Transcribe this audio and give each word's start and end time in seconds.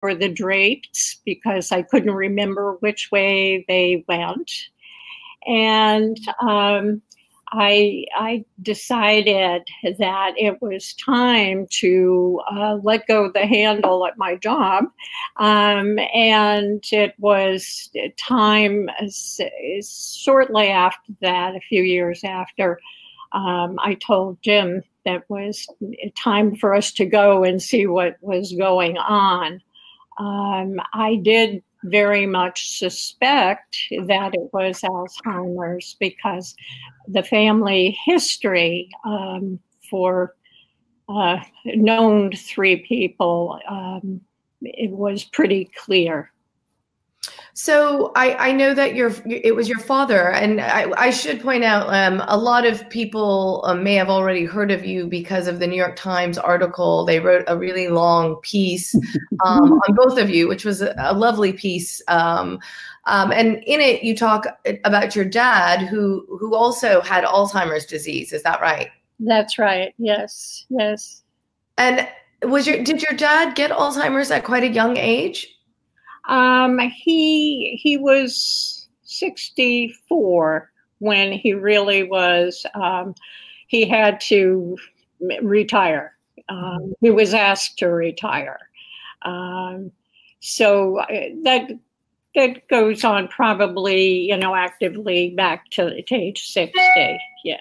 for 0.00 0.14
the 0.14 0.28
drapes 0.28 1.20
because 1.24 1.70
I 1.72 1.82
couldn't 1.82 2.14
remember 2.14 2.76
which 2.80 3.10
way 3.12 3.64
they 3.68 4.04
went. 4.08 4.50
And 5.46 6.18
um, 6.40 7.02
I, 7.52 8.04
I 8.14 8.44
decided 8.62 9.62
that 9.98 10.34
it 10.36 10.62
was 10.62 10.94
time 10.94 11.66
to 11.70 12.40
uh, 12.50 12.78
let 12.82 13.06
go 13.06 13.30
the 13.30 13.46
handle 13.46 14.06
at 14.06 14.16
my 14.16 14.36
job. 14.36 14.84
Um, 15.36 15.98
and 16.14 16.82
it 16.92 17.14
was 17.18 17.90
time 18.16 18.88
shortly 19.82 20.68
after 20.68 21.12
that, 21.22 21.56
a 21.56 21.60
few 21.60 21.82
years 21.82 22.22
after, 22.24 22.78
um, 23.32 23.78
I 23.80 23.94
told 23.94 24.42
Jim 24.42 24.82
that 25.04 25.28
was 25.28 25.66
time 26.16 26.56
for 26.56 26.74
us 26.74 26.92
to 26.92 27.06
go 27.06 27.44
and 27.44 27.62
see 27.62 27.86
what 27.86 28.16
was 28.20 28.52
going 28.52 28.98
on. 28.98 29.60
Um, 30.18 30.80
I 30.92 31.16
did 31.16 31.62
very 31.84 32.26
much 32.26 32.78
suspect 32.78 33.76
that 34.06 34.34
it 34.34 34.50
was 34.52 34.80
Alzheimer's 34.82 35.96
because 35.98 36.54
the 37.08 37.22
family 37.22 37.98
history 38.04 38.90
um, 39.04 39.58
for 39.88 40.34
uh, 41.08 41.38
known 41.64 42.32
three 42.32 42.76
people 42.76 43.58
um, 43.68 44.20
it 44.62 44.90
was 44.90 45.24
pretty 45.24 45.70
clear. 45.76 46.32
So 47.62 48.10
I, 48.16 48.48
I 48.48 48.52
know 48.52 48.72
that 48.72 48.94
your 48.94 49.12
it 49.26 49.54
was 49.54 49.68
your 49.68 49.80
father, 49.80 50.30
and 50.30 50.62
I, 50.62 50.90
I 50.96 51.10
should 51.10 51.42
point 51.42 51.62
out 51.62 51.92
um, 51.92 52.22
a 52.26 52.38
lot 52.38 52.64
of 52.64 52.88
people 52.88 53.60
um, 53.66 53.84
may 53.84 53.96
have 53.96 54.08
already 54.08 54.46
heard 54.46 54.70
of 54.70 54.86
you 54.86 55.06
because 55.06 55.46
of 55.46 55.58
the 55.58 55.66
New 55.66 55.76
York 55.76 55.94
Times 55.94 56.38
article. 56.38 57.04
They 57.04 57.20
wrote 57.20 57.44
a 57.48 57.58
really 57.58 57.88
long 57.88 58.36
piece 58.36 58.94
um, 59.44 59.72
on 59.72 59.94
both 59.94 60.18
of 60.18 60.30
you, 60.30 60.48
which 60.48 60.64
was 60.64 60.80
a, 60.80 60.94
a 60.96 61.12
lovely 61.12 61.52
piece. 61.52 62.00
Um, 62.08 62.60
um, 63.04 63.30
and 63.30 63.62
in 63.64 63.82
it, 63.82 64.02
you 64.02 64.16
talk 64.16 64.46
about 64.84 65.14
your 65.14 65.26
dad, 65.26 65.86
who 65.86 66.24
who 66.40 66.54
also 66.54 67.02
had 67.02 67.24
Alzheimer's 67.24 67.84
disease. 67.84 68.32
Is 68.32 68.42
that 68.42 68.62
right? 68.62 68.88
That's 69.18 69.58
right. 69.58 69.94
Yes. 69.98 70.64
Yes. 70.70 71.24
And 71.76 72.08
was 72.42 72.66
your 72.66 72.82
did 72.82 73.02
your 73.02 73.12
dad 73.12 73.54
get 73.54 73.70
Alzheimer's 73.70 74.30
at 74.30 74.44
quite 74.44 74.62
a 74.62 74.68
young 74.68 74.96
age? 74.96 75.59
Um, 76.30 76.78
he 76.78 77.78
he 77.82 77.98
was 77.98 78.86
64 79.02 80.70
when 81.00 81.32
he 81.32 81.52
really 81.52 82.04
was. 82.04 82.64
Um, 82.74 83.14
he 83.66 83.86
had 83.86 84.20
to 84.22 84.78
retire. 85.42 86.16
Um, 86.48 86.94
he 87.00 87.10
was 87.10 87.34
asked 87.34 87.78
to 87.78 87.88
retire. 87.88 88.58
Um, 89.22 89.90
so 90.38 91.00
uh, 91.00 91.06
that 91.42 91.70
that 92.36 92.68
goes 92.68 93.04
on 93.04 93.26
probably 93.26 94.20
you 94.20 94.36
know 94.36 94.54
actively 94.54 95.30
back 95.30 95.68
to, 95.70 96.00
to 96.00 96.14
age 96.14 96.48
60. 96.48 96.78
Yeah. 97.44 97.56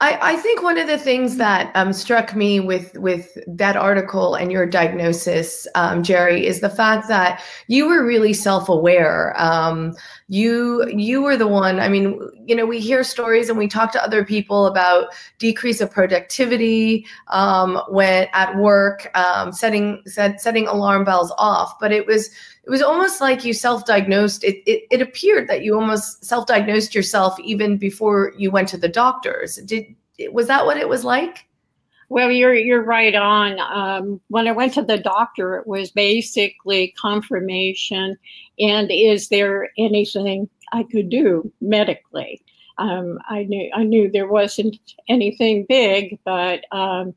I, 0.00 0.34
I 0.34 0.36
think 0.36 0.62
one 0.62 0.78
of 0.78 0.86
the 0.86 0.98
things 0.98 1.38
that 1.38 1.70
um, 1.74 1.92
struck 1.92 2.34
me 2.36 2.60
with 2.60 2.96
with 2.98 3.38
that 3.46 3.76
article 3.76 4.34
and 4.34 4.52
your 4.52 4.66
diagnosis, 4.66 5.66
um, 5.74 6.02
Jerry, 6.02 6.46
is 6.46 6.60
the 6.60 6.68
fact 6.68 7.08
that 7.08 7.42
you 7.66 7.88
were 7.88 8.04
really 8.04 8.34
self 8.34 8.68
aware. 8.68 9.34
Um, 9.40 9.94
you 10.28 10.86
you 10.88 11.22
were 11.22 11.36
the 11.36 11.48
one. 11.48 11.80
I 11.80 11.88
mean, 11.88 12.20
you 12.44 12.54
know, 12.54 12.66
we 12.66 12.78
hear 12.78 13.02
stories 13.04 13.48
and 13.48 13.56
we 13.56 13.68
talk 13.68 13.90
to 13.92 14.04
other 14.04 14.24
people 14.24 14.66
about 14.66 15.08
decrease 15.38 15.80
of 15.80 15.90
productivity 15.90 17.06
um, 17.28 17.80
when 17.88 18.28
at 18.34 18.56
work, 18.56 19.10
um, 19.16 19.52
setting 19.52 20.02
set, 20.06 20.40
setting 20.40 20.66
alarm 20.66 21.04
bells 21.04 21.32
off. 21.38 21.78
But 21.80 21.92
it 21.92 22.06
was 22.06 22.30
it 22.66 22.70
was 22.70 22.82
almost 22.82 23.20
like 23.20 23.44
you 23.44 23.52
self-diagnosed 23.52 24.42
it, 24.42 24.56
it, 24.68 24.86
it 24.90 25.00
appeared 25.00 25.48
that 25.48 25.62
you 25.62 25.74
almost 25.74 26.24
self-diagnosed 26.24 26.94
yourself 26.94 27.38
even 27.38 27.76
before 27.76 28.32
you 28.36 28.50
went 28.50 28.68
to 28.68 28.76
the 28.76 28.88
doctors. 28.88 29.56
Did 29.56 29.94
was 30.32 30.48
that 30.48 30.66
what 30.66 30.76
it 30.76 30.88
was 30.88 31.04
like? 31.04 31.46
Well 32.08 32.30
you're 32.30 32.54
you're 32.54 32.82
right 32.82 33.14
on. 33.14 33.60
Um, 33.60 34.20
when 34.28 34.48
i 34.48 34.52
went 34.52 34.74
to 34.74 34.82
the 34.82 34.98
doctor 34.98 35.56
it 35.56 35.66
was 35.66 35.90
basically 35.92 36.92
confirmation 37.00 38.16
and 38.58 38.90
is 38.90 39.28
there 39.28 39.70
anything 39.78 40.48
i 40.72 40.82
could 40.82 41.08
do 41.08 41.52
medically? 41.60 42.42
Um, 42.78 43.20
i 43.28 43.44
knew 43.44 43.70
i 43.74 43.84
knew 43.84 44.10
there 44.10 44.28
wasn't 44.28 44.76
anything 45.08 45.66
big 45.68 46.18
but 46.24 46.64
um, 46.72 47.14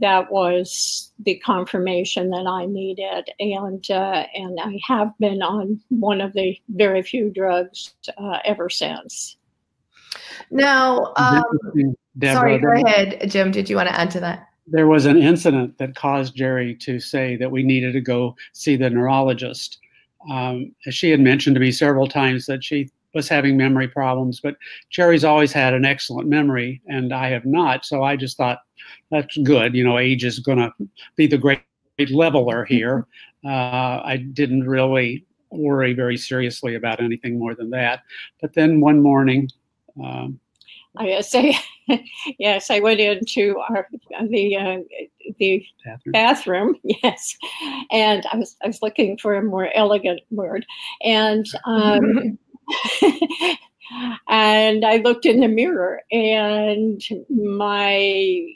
that 0.00 0.30
was 0.30 1.12
the 1.20 1.36
confirmation 1.38 2.30
that 2.30 2.46
I 2.46 2.66
needed, 2.66 3.30
and 3.38 3.84
uh, 3.90 4.24
and 4.34 4.58
I 4.60 4.78
have 4.86 5.12
been 5.18 5.42
on 5.42 5.80
one 5.88 6.20
of 6.20 6.32
the 6.32 6.58
very 6.70 7.02
few 7.02 7.30
drugs 7.30 7.94
uh, 8.16 8.38
ever 8.44 8.68
since. 8.68 9.36
Now, 10.50 11.12
um, 11.16 11.42
Deborah, 12.18 12.40
sorry, 12.40 12.58
go 12.58 12.72
ahead, 12.72 13.30
Jim. 13.30 13.50
Did 13.50 13.70
you 13.70 13.76
want 13.76 13.88
to 13.88 13.98
add 13.98 14.10
to 14.12 14.20
that? 14.20 14.48
There 14.66 14.88
was 14.88 15.06
an 15.06 15.16
incident 15.16 15.78
that 15.78 15.94
caused 15.94 16.34
Jerry 16.34 16.74
to 16.76 16.98
say 17.00 17.36
that 17.36 17.50
we 17.50 17.62
needed 17.62 17.92
to 17.92 18.00
go 18.00 18.36
see 18.52 18.76
the 18.76 18.90
neurologist. 18.90 19.78
Um, 20.30 20.74
she 20.90 21.10
had 21.10 21.20
mentioned 21.20 21.54
to 21.54 21.60
me 21.60 21.72
several 21.72 22.06
times 22.06 22.46
that 22.46 22.64
she 22.64 22.90
was 23.14 23.28
having 23.28 23.56
memory 23.56 23.88
problems, 23.88 24.40
but 24.40 24.56
Jerry's 24.90 25.24
always 25.24 25.52
had 25.52 25.74
an 25.74 25.84
excellent 25.84 26.28
memory, 26.28 26.80
and 26.86 27.12
I 27.12 27.28
have 27.28 27.44
not. 27.44 27.84
So 27.84 28.02
I 28.02 28.16
just 28.16 28.36
thought 28.36 28.60
that's 29.10 29.36
good. 29.38 29.74
You 29.74 29.84
know, 29.84 29.98
age 29.98 30.24
is 30.24 30.38
going 30.38 30.58
to 30.58 30.72
be 31.16 31.26
the 31.26 31.38
great 31.38 31.62
leveler 32.10 32.64
here. 32.64 33.06
Uh, 33.44 34.00
I 34.04 34.16
didn't 34.32 34.66
really 34.68 35.24
worry 35.50 35.94
very 35.94 36.16
seriously 36.16 36.74
about 36.74 37.00
anything 37.00 37.38
more 37.38 37.54
than 37.54 37.70
that. 37.70 38.02
But 38.40 38.54
then 38.54 38.80
one 38.80 39.00
morning, 39.00 39.48
um, 40.02 40.38
I 40.96 41.20
say, 41.20 41.56
yes, 42.38 42.70
I 42.70 42.80
went 42.80 43.00
into 43.00 43.58
our 43.68 43.88
the 44.28 44.56
uh, 44.56 44.78
the 45.38 45.64
bathroom. 45.84 46.12
bathroom. 46.12 46.74
Yes, 47.02 47.36
and 47.90 48.24
I 48.32 48.36
was 48.36 48.56
I 48.62 48.66
was 48.66 48.82
looking 48.82 49.16
for 49.18 49.36
a 49.36 49.42
more 49.42 49.70
elegant 49.74 50.20
word, 50.30 50.66
and 51.02 51.46
um, 51.64 52.38
and 54.28 54.84
I 54.84 54.96
looked 55.04 55.26
in 55.26 55.40
the 55.40 55.48
mirror, 55.48 56.02
and 56.10 57.02
my 57.28 58.54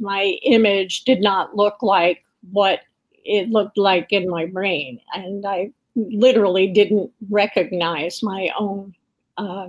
my 0.00 0.38
image 0.42 1.04
did 1.04 1.20
not 1.20 1.56
look 1.56 1.82
like 1.82 2.24
what 2.50 2.80
it 3.24 3.50
looked 3.50 3.78
like 3.78 4.12
in 4.12 4.28
my 4.28 4.46
brain. 4.46 5.00
And 5.14 5.46
I 5.46 5.72
literally 5.94 6.68
didn't 6.68 7.10
recognize 7.30 8.22
my 8.22 8.50
own 8.58 8.94
uh, 9.36 9.68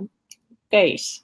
face. 0.70 1.22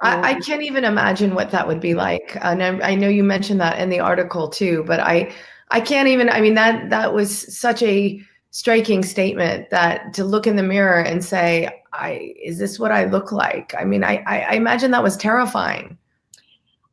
I, 0.00 0.32
I, 0.32 0.40
can't 0.40 0.62
even 0.62 0.84
imagine 0.84 1.34
what 1.34 1.50
that 1.50 1.66
would 1.66 1.80
be 1.80 1.94
like. 1.94 2.36
And 2.40 2.62
I, 2.62 2.90
I 2.90 2.94
know 2.94 3.08
you 3.08 3.24
mentioned 3.24 3.60
that 3.60 3.78
in 3.78 3.90
the 3.90 4.00
article 4.00 4.48
too, 4.48 4.84
but 4.86 5.00
I, 5.00 5.32
I 5.70 5.80
can't 5.80 6.08
even, 6.08 6.30
I 6.30 6.40
mean, 6.40 6.54
that, 6.54 6.90
that 6.90 7.12
was 7.12 7.56
such 7.56 7.82
a 7.82 8.20
striking 8.54 9.02
statement 9.02 9.68
that 9.70 10.14
to 10.14 10.22
look 10.22 10.46
in 10.46 10.54
the 10.54 10.62
mirror 10.62 11.00
and 11.00 11.24
say, 11.24 11.82
I, 11.92 12.32
is 12.40 12.56
this 12.56 12.78
what 12.78 12.92
I 12.92 13.04
look 13.04 13.32
like? 13.32 13.74
I 13.76 13.82
mean, 13.84 14.04
I, 14.04 14.22
I, 14.28 14.40
I 14.42 14.52
imagine 14.52 14.92
that 14.92 15.02
was 15.02 15.16
terrifying. 15.16 15.98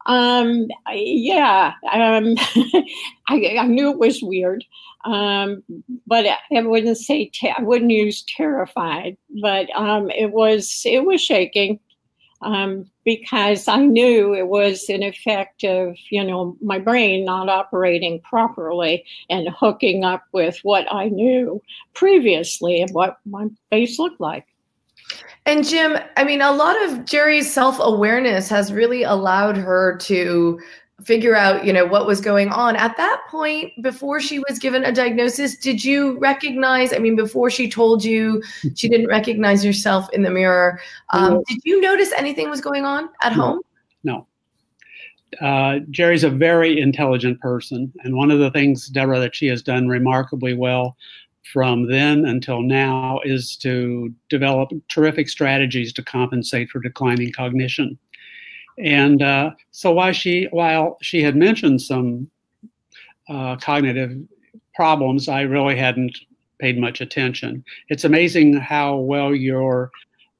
Um, 0.07 0.67
yeah, 0.91 1.73
um, 1.93 2.33
I, 3.27 3.57
I, 3.59 3.67
knew 3.67 3.91
it 3.91 3.99
was 3.99 4.23
weird, 4.23 4.65
um, 5.05 5.61
but 6.07 6.25
I 6.25 6.61
wouldn't 6.63 6.97
say 6.97 7.25
te- 7.25 7.53
I 7.55 7.61
wouldn't 7.61 7.91
use 7.91 8.25
terrified, 8.35 9.15
but 9.39 9.69
um, 9.75 10.09
it 10.09 10.31
was 10.31 10.81
it 10.85 11.05
was 11.05 11.21
shaking 11.21 11.79
um, 12.41 12.89
because 13.05 13.67
I 13.67 13.85
knew 13.85 14.33
it 14.33 14.47
was 14.47 14.89
an 14.89 15.03
effect 15.03 15.63
of 15.63 15.97
you 16.09 16.23
know 16.23 16.57
my 16.61 16.79
brain 16.79 17.25
not 17.25 17.49
operating 17.49 18.21
properly 18.21 19.05
and 19.29 19.49
hooking 19.49 20.03
up 20.03 20.23
with 20.31 20.59
what 20.63 20.91
I 20.91 21.09
knew 21.09 21.61
previously 21.93 22.81
and 22.81 22.91
what 22.91 23.17
my 23.25 23.47
face 23.69 23.99
looked 23.99 24.21
like. 24.21 24.45
And 25.45 25.67
Jim, 25.67 25.97
I 26.17 26.23
mean, 26.23 26.41
a 26.41 26.51
lot 26.51 26.81
of 26.83 27.05
Jerry's 27.05 27.51
self 27.51 27.77
awareness 27.79 28.47
has 28.49 28.71
really 28.71 29.03
allowed 29.03 29.57
her 29.57 29.97
to 29.97 30.59
figure 31.03 31.35
out, 31.35 31.65
you 31.65 31.73
know, 31.73 31.85
what 31.85 32.05
was 32.05 32.21
going 32.21 32.49
on. 32.49 32.75
At 32.75 32.97
that 32.97 33.23
point, 33.29 33.71
before 33.81 34.19
she 34.19 34.39
was 34.39 34.59
given 34.59 34.83
a 34.83 34.91
diagnosis, 34.91 35.55
did 35.55 35.83
you 35.83 36.17
recognize? 36.19 36.93
I 36.93 36.99
mean, 36.99 37.15
before 37.15 37.49
she 37.49 37.69
told 37.69 38.03
you 38.03 38.41
she 38.75 38.89
didn't 38.89 39.07
recognize 39.07 39.63
herself 39.63 40.07
in 40.13 40.21
the 40.21 40.31
mirror, 40.31 40.79
um, 41.09 41.43
did 41.47 41.59
you 41.63 41.81
notice 41.81 42.11
anything 42.17 42.49
was 42.49 42.61
going 42.61 42.85
on 42.85 43.09
at 43.21 43.35
no. 43.35 43.43
home? 43.43 43.61
No. 44.03 44.27
Uh, 45.39 45.79
Jerry's 45.89 46.23
a 46.25 46.29
very 46.29 46.79
intelligent 46.79 47.39
person, 47.39 47.91
and 48.03 48.15
one 48.15 48.31
of 48.31 48.39
the 48.39 48.51
things, 48.51 48.87
Deborah, 48.87 49.19
that 49.19 49.35
she 49.35 49.47
has 49.47 49.61
done 49.61 49.87
remarkably 49.87 50.53
well 50.53 50.97
from 51.51 51.87
then 51.87 52.25
until 52.25 52.61
now 52.61 53.19
is 53.23 53.57
to 53.57 54.13
develop 54.29 54.71
terrific 54.89 55.27
strategies 55.27 55.91
to 55.93 56.03
compensate 56.03 56.69
for 56.69 56.79
declining 56.79 57.31
cognition. 57.31 57.97
And 58.81 59.21
uh, 59.21 59.51
so 59.71 59.91
while 59.91 60.11
she 60.11 60.47
while 60.51 60.97
she 61.01 61.21
had 61.21 61.35
mentioned 61.35 61.81
some 61.81 62.29
uh, 63.29 63.55
cognitive 63.57 64.17
problems, 64.73 65.29
I 65.29 65.41
really 65.41 65.77
hadn't 65.77 66.17
paid 66.59 66.79
much 66.79 67.01
attention. 67.01 67.63
It's 67.89 68.03
amazing 68.03 68.53
how 68.53 68.97
well 68.97 69.35
you're 69.35 69.91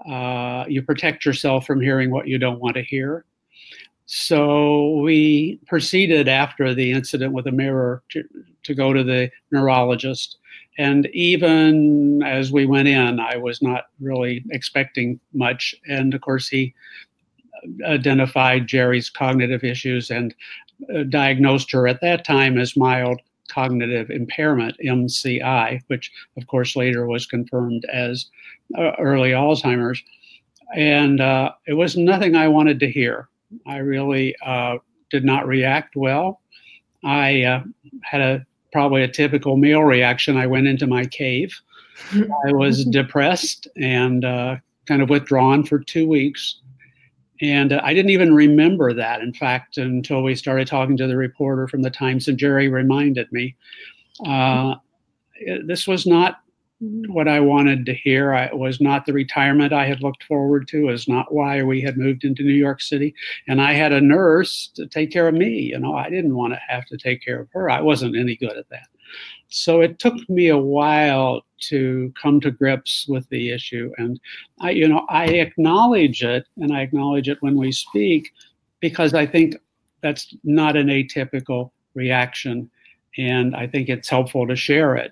uh, 0.09 0.65
you 0.67 0.81
protect 0.81 1.25
yourself 1.25 1.65
from 1.65 1.79
hearing 1.79 2.09
what 2.09 2.27
you 2.27 2.39
don't 2.39 2.59
want 2.59 2.75
to 2.75 2.83
hear. 2.83 3.25
So 4.07 4.97
we 4.97 5.59
proceeded 5.67 6.27
after 6.27 6.73
the 6.73 6.91
incident 6.91 7.33
with 7.33 7.45
the 7.45 7.51
mirror 7.51 8.03
to, 8.09 8.23
to 8.63 8.73
go 8.73 8.91
to 8.91 9.03
the 9.03 9.29
neurologist. 9.51 10.37
And 10.77 11.05
even 11.13 12.21
as 12.23 12.51
we 12.51 12.65
went 12.65 12.87
in, 12.87 13.19
I 13.19 13.37
was 13.37 13.61
not 13.61 13.85
really 14.01 14.43
expecting 14.49 15.19
much. 15.33 15.75
And 15.87 16.13
of 16.13 16.21
course, 16.21 16.47
he 16.47 16.73
identified 17.85 18.67
Jerry's 18.67 19.09
cognitive 19.09 19.63
issues 19.63 20.09
and 20.09 20.33
uh, 20.93 21.03
diagnosed 21.03 21.71
her 21.71 21.87
at 21.87 22.01
that 22.01 22.25
time 22.25 22.57
as 22.57 22.75
mild 22.75 23.21
cognitive 23.49 24.09
impairment, 24.09 24.77
MCI, 24.83 25.81
which 25.87 26.11
of 26.37 26.47
course 26.47 26.75
later 26.75 27.05
was 27.05 27.25
confirmed 27.25 27.85
as 27.91 28.27
uh, 28.77 28.91
early 28.99 29.31
Alzheimer's. 29.31 30.01
And 30.73 31.19
uh, 31.19 31.51
it 31.67 31.73
was 31.73 31.97
nothing 31.97 32.35
I 32.35 32.47
wanted 32.47 32.79
to 32.79 32.89
hear. 32.89 33.27
I 33.67 33.77
really 33.77 34.35
uh, 34.45 34.77
did 35.09 35.25
not 35.25 35.47
react 35.47 35.95
well. 35.95 36.41
I 37.03 37.43
uh, 37.43 37.63
had 38.03 38.21
a 38.21 38.45
probably 38.71 39.03
a 39.03 39.07
typical 39.07 39.57
male 39.57 39.83
reaction. 39.83 40.37
I 40.37 40.47
went 40.47 40.67
into 40.67 40.87
my 40.87 41.05
cave. 41.05 41.53
I 42.13 42.53
was 42.53 42.85
depressed 42.85 43.67
and 43.75 44.23
uh, 44.23 44.57
kind 44.85 45.01
of 45.01 45.09
withdrawn 45.09 45.63
for 45.63 45.79
two 45.79 46.07
weeks. 46.07 46.61
And 47.41 47.73
uh, 47.73 47.81
I 47.83 47.93
didn't 47.93 48.11
even 48.11 48.33
remember 48.35 48.93
that, 48.93 49.21
in 49.21 49.33
fact, 49.33 49.77
until 49.77 50.21
we 50.23 50.35
started 50.35 50.67
talking 50.67 50.97
to 50.97 51.07
the 51.07 51.17
reporter 51.17 51.67
from 51.67 51.81
the 51.81 51.89
Times, 51.89 52.27
and 52.27 52.37
Jerry 52.37 52.67
reminded 52.67 53.31
me. 53.31 53.55
Uh, 54.25 54.75
this 55.65 55.87
was 55.87 56.05
not 56.05 56.41
what 56.79 57.27
I 57.27 57.39
wanted 57.39 57.85
to 57.85 57.93
hear. 57.93 58.33
I, 58.33 58.45
it 58.45 58.57
was 58.57 58.81
not 58.81 59.05
the 59.05 59.13
retirement 59.13 59.73
I 59.73 59.85
had 59.85 60.01
looked 60.01 60.23
forward 60.23 60.67
to. 60.69 60.89
It 60.89 60.91
was 60.91 61.07
not 61.07 61.33
why 61.33 61.61
we 61.61 61.81
had 61.81 61.97
moved 61.97 62.23
into 62.23 62.43
New 62.43 62.53
York 62.53 62.81
City. 62.81 63.13
And 63.47 63.61
I 63.61 63.73
had 63.73 63.93
a 63.93 64.01
nurse 64.01 64.71
to 64.75 64.87
take 64.87 65.11
care 65.11 65.27
of 65.27 65.35
me. 65.35 65.59
You 65.59 65.79
know, 65.79 65.95
I 65.95 66.09
didn't 66.09 66.35
want 66.35 66.53
to 66.53 66.59
have 66.67 66.85
to 66.87 66.97
take 66.97 67.23
care 67.23 67.41
of 67.41 67.49
her. 67.53 67.69
I 67.69 67.81
wasn't 67.81 68.17
any 68.17 68.35
good 68.35 68.57
at 68.57 68.69
that. 68.69 68.87
So 69.51 69.81
it 69.81 69.99
took 69.99 70.29
me 70.29 70.47
a 70.47 70.57
while 70.57 71.41
to 71.69 72.11
come 72.19 72.39
to 72.39 72.51
grips 72.51 73.05
with 73.07 73.27
the 73.29 73.51
issue. 73.51 73.91
And 73.97 74.19
I, 74.61 74.71
you 74.71 74.87
know, 74.87 75.05
I 75.09 75.25
acknowledge 75.25 76.23
it 76.23 76.47
and 76.57 76.73
I 76.73 76.81
acknowledge 76.81 77.27
it 77.27 77.37
when 77.41 77.57
we 77.57 77.73
speak 77.73 78.31
because 78.79 79.13
I 79.13 79.25
think 79.25 79.57
that's 80.01 80.33
not 80.45 80.77
an 80.77 80.87
atypical 80.87 81.71
reaction. 81.95 82.71
And 83.17 83.53
I 83.53 83.67
think 83.67 83.89
it's 83.89 84.07
helpful 84.07 84.47
to 84.47 84.55
share 84.55 84.95
it. 84.95 85.11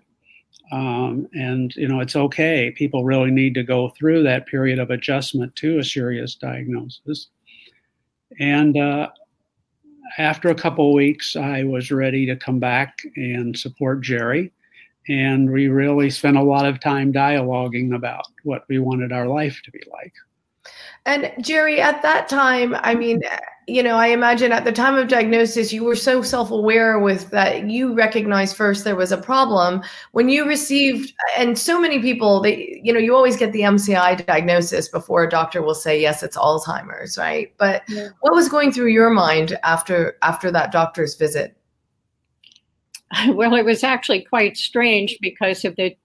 Um, 0.72 1.28
and, 1.34 1.76
you 1.76 1.90
know, 1.90 2.00
it's 2.00 2.16
okay. 2.16 2.72
People 2.72 3.04
really 3.04 3.32
need 3.32 3.54
to 3.56 3.64
go 3.64 3.90
through 3.90 4.24
that 4.24 4.48
period 4.48 4.80
of 4.80 4.90
adjustment 4.90 5.54
to 5.58 5.80
a 5.80 5.84
serious 5.84 6.36
diagnosis. 6.36 7.28
And 8.40 8.78
uh, 8.78 9.10
after 10.18 10.50
a 10.50 10.56
couple 10.56 10.94
weeks, 10.94 11.36
I 11.36 11.64
was 11.64 11.92
ready 11.92 12.26
to 12.26 12.36
come 12.36 12.60
back 12.60 12.98
and 13.16 13.58
support 13.58 14.02
Jerry. 14.02 14.52
And 15.08 15.52
we 15.52 15.68
really 15.68 16.10
spent 16.10 16.38
a 16.38 16.44
lot 16.44 16.66
of 16.66 16.80
time 16.80 17.12
dialoguing 17.12 17.96
about 17.96 18.26
what 18.44 18.64
we 18.70 18.80
wanted 18.80 19.12
our 19.12 19.28
life 19.28 19.62
to 19.64 19.72
be 19.72 19.82
like. 19.92 20.14
And 21.06 21.32
Jerry, 21.42 21.82
at 21.82 22.02
that 22.04 22.28
time, 22.28 22.76
I 22.76 22.94
mean, 22.94 23.22
you 23.70 23.84
know, 23.84 23.96
I 23.96 24.08
imagine 24.08 24.52
at 24.52 24.66
the 24.66 24.72
time 24.72 24.96
of 24.96 25.08
diagnosis, 25.08 25.72
you 25.72 25.84
were 25.84 25.96
so 25.96 26.22
self 26.22 26.52
aware 26.52 27.00
with 27.00 27.30
that 27.30 27.70
you 27.70 27.94
recognized 27.94 28.56
first 28.56 28.84
there 28.84 28.96
was 28.96 29.12
a 29.12 29.18
problem. 29.18 29.82
When 30.12 30.30
you 30.30 30.48
received, 30.48 31.14
and 31.38 31.58
so 31.58 31.80
many 31.80 32.02
people, 32.02 32.42
they, 32.42 32.82
you 32.84 32.92
know, 32.92 33.00
you 33.00 33.16
always 33.16 33.38
get 33.38 33.52
the 33.52 33.62
MCI 33.62 34.26
diagnosis 34.26 34.88
before 34.90 35.24
a 35.24 35.30
doctor 35.30 35.62
will 35.62 35.76
say, 35.76 36.02
yes, 36.02 36.24
it's 36.24 36.38
Alzheimer's, 36.38 37.18
right? 37.18 37.54
But 37.58 37.84
yeah. 37.88 38.10
what 38.22 38.34
was 38.34 38.50
going 38.50 38.72
through 38.72 38.90
your 38.90 39.10
mind 39.10 39.58
after 39.64 40.18
after 40.22 40.52
that 40.52 40.72
doctor's 40.72 41.16
visit? 41.16 41.56
Well, 43.30 43.56
it 43.56 43.66
was 43.66 43.84
actually 43.84 44.22
quite 44.22 44.56
strange 44.56 45.18
because 45.20 45.66
of 45.66 45.76
the 45.76 45.96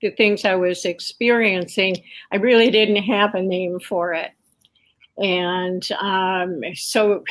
the 0.00 0.10
things 0.10 0.44
I 0.44 0.54
was 0.54 0.84
experiencing, 0.84 2.02
I 2.32 2.36
really 2.36 2.70
didn't 2.70 3.02
have 3.04 3.34
a 3.34 3.42
name 3.42 3.78
for 3.80 4.14
it. 4.14 4.30
And 5.20 5.86
um, 6.00 6.62
so 6.74 7.24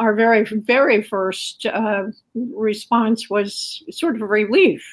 our 0.00 0.14
very, 0.14 0.44
very 0.44 1.02
first 1.02 1.64
uh, 1.64 2.04
response 2.34 3.30
was 3.30 3.84
sort 3.90 4.16
of 4.16 4.28
relief. 4.28 4.84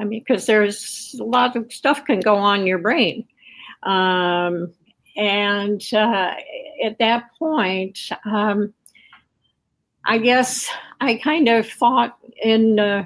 I 0.00 0.04
mean, 0.04 0.24
because 0.26 0.46
there's 0.46 1.14
a 1.20 1.24
lot 1.24 1.56
of 1.56 1.70
stuff 1.72 2.04
can 2.04 2.20
go 2.20 2.36
on 2.36 2.60
in 2.60 2.66
your 2.66 2.78
brain. 2.78 3.26
Um, 3.82 4.72
and 5.16 5.82
uh, 5.92 6.32
at 6.82 6.98
that 6.98 7.24
point, 7.38 7.98
um, 8.24 8.72
I 10.06 10.18
guess 10.18 10.68
I 11.00 11.16
kind 11.16 11.48
of 11.48 11.68
thought 11.68 12.18
in, 12.42 12.80
uh, 12.80 13.04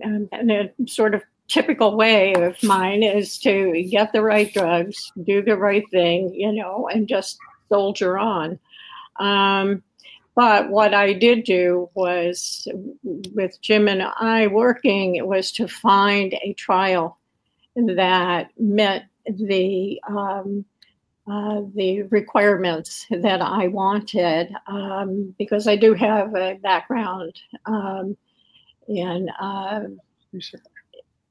in 0.00 0.50
a 0.50 0.72
sort 0.86 1.14
of 1.14 1.22
typical 1.48 1.96
way 1.96 2.32
of 2.34 2.62
mine 2.62 3.02
is 3.02 3.38
to 3.40 3.82
get 3.90 4.12
the 4.12 4.22
right 4.22 4.52
drugs, 4.52 5.12
do 5.24 5.42
the 5.42 5.56
right 5.56 5.84
thing, 5.90 6.32
you 6.32 6.52
know, 6.52 6.88
and 6.88 7.08
just 7.08 7.38
soldier 7.68 8.18
on. 8.18 8.58
Um, 9.16 9.82
but 10.34 10.68
what 10.68 10.94
I 10.94 11.12
did 11.12 11.44
do 11.44 11.88
was, 11.94 12.66
with 13.02 13.60
Jim 13.60 13.86
and 13.86 14.02
I 14.02 14.48
working, 14.48 15.24
was 15.26 15.52
to 15.52 15.68
find 15.68 16.34
a 16.42 16.52
trial 16.54 17.18
that 17.76 18.48
met 18.58 19.06
the 19.26 20.00
um, 20.08 20.64
uh, 21.26 21.62
the 21.74 22.02
requirements 22.10 23.06
that 23.10 23.40
I 23.40 23.68
wanted 23.68 24.54
um, 24.66 25.34
because 25.38 25.66
I 25.66 25.76
do 25.76 25.94
have 25.94 26.34
a 26.34 26.58
background 26.62 27.40
um, 27.64 28.16
in 28.88 29.30
uh, 29.40 29.84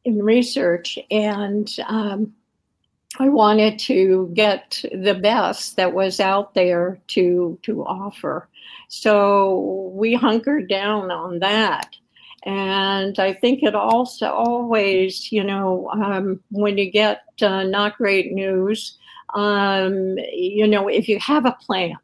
in 0.06 0.24
research, 0.24 0.98
and 1.12 1.70
um, 1.88 2.34
I 3.20 3.30
wanted 3.30 3.78
to 3.80 4.32
get 4.34 4.84
the 4.92 5.14
best 5.14 5.76
that 5.76 5.94
was 5.94 6.20
out 6.20 6.54
there 6.54 7.00
to 7.10 7.60
to 7.64 7.86
offer. 7.86 8.50
So 8.88 9.92
we 9.94 10.14
hunkered 10.14 10.68
down 10.70 11.12
on 11.12 11.40
that. 11.40 11.96
And 12.46 13.18
I 13.20 13.34
think 13.34 13.64
it 13.64 13.74
also 13.76 14.28
always, 14.28 15.32
you 15.32 15.44
know, 15.44 15.90
um, 15.94 16.42
when 16.52 16.78
you 16.78 16.92
get 16.92 17.22
uh, 17.42 17.64
not 17.64 17.98
great 17.98 18.34
news, 18.34 18.98
um, 19.34 20.18
you 20.34 20.68
know, 20.68 20.88
if 20.88 21.08
you 21.08 21.20
have 21.20 21.46
a 21.46 21.58
plan, 21.66 21.96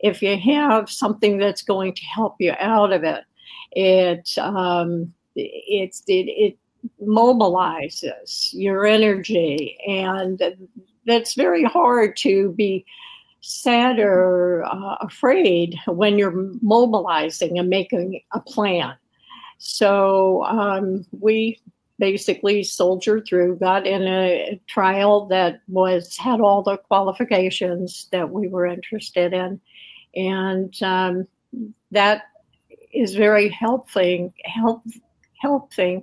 if 0.00 0.22
you 0.22 0.36
have 0.36 0.90
something 0.90 1.38
that's 1.38 1.62
going 1.62 1.94
to 1.94 2.04
help 2.04 2.36
you 2.40 2.54
out 2.58 2.92
of 2.92 3.04
it, 3.04 3.24
it 3.72 4.36
um, 4.38 5.12
it's 5.36 6.02
it, 6.08 6.28
it 6.28 6.58
mobilizes 7.02 8.50
your 8.52 8.86
energy. 8.86 9.78
And 9.86 10.42
that's 11.06 11.34
very 11.34 11.64
hard 11.64 12.16
to 12.18 12.52
be 12.52 12.84
sad 13.40 13.98
or 14.00 14.64
uh, 14.64 14.96
afraid 15.00 15.78
when 15.86 16.18
you're 16.18 16.50
mobilizing 16.62 17.58
and 17.58 17.68
making 17.68 18.20
a 18.32 18.40
plan. 18.40 18.94
So 19.58 20.44
um, 20.44 21.06
we 21.18 21.60
basically 21.98 22.62
soldiered 22.62 23.24
through, 23.26 23.56
got 23.56 23.86
in 23.86 24.02
a 24.02 24.60
trial 24.66 25.26
that 25.26 25.60
was 25.68 26.16
had 26.16 26.40
all 26.40 26.62
the 26.62 26.76
qualifications 26.76 28.08
that 28.12 28.30
we 28.30 28.48
were 28.48 28.66
interested 28.66 29.32
in, 29.32 29.60
and 30.14 30.82
um, 30.82 31.26
that 31.90 32.24
is 32.92 33.14
very 33.14 33.48
helping 33.48 34.32
help 34.44 34.82
helping 35.40 36.02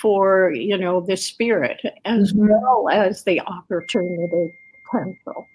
for 0.00 0.52
you 0.52 0.76
know 0.76 1.00
the 1.00 1.16
spirit 1.16 1.80
as 2.04 2.32
mm-hmm. 2.32 2.48
well 2.48 2.88
as 2.90 3.24
the 3.24 3.40
opportunity 3.40 4.52
potential. 4.90 5.46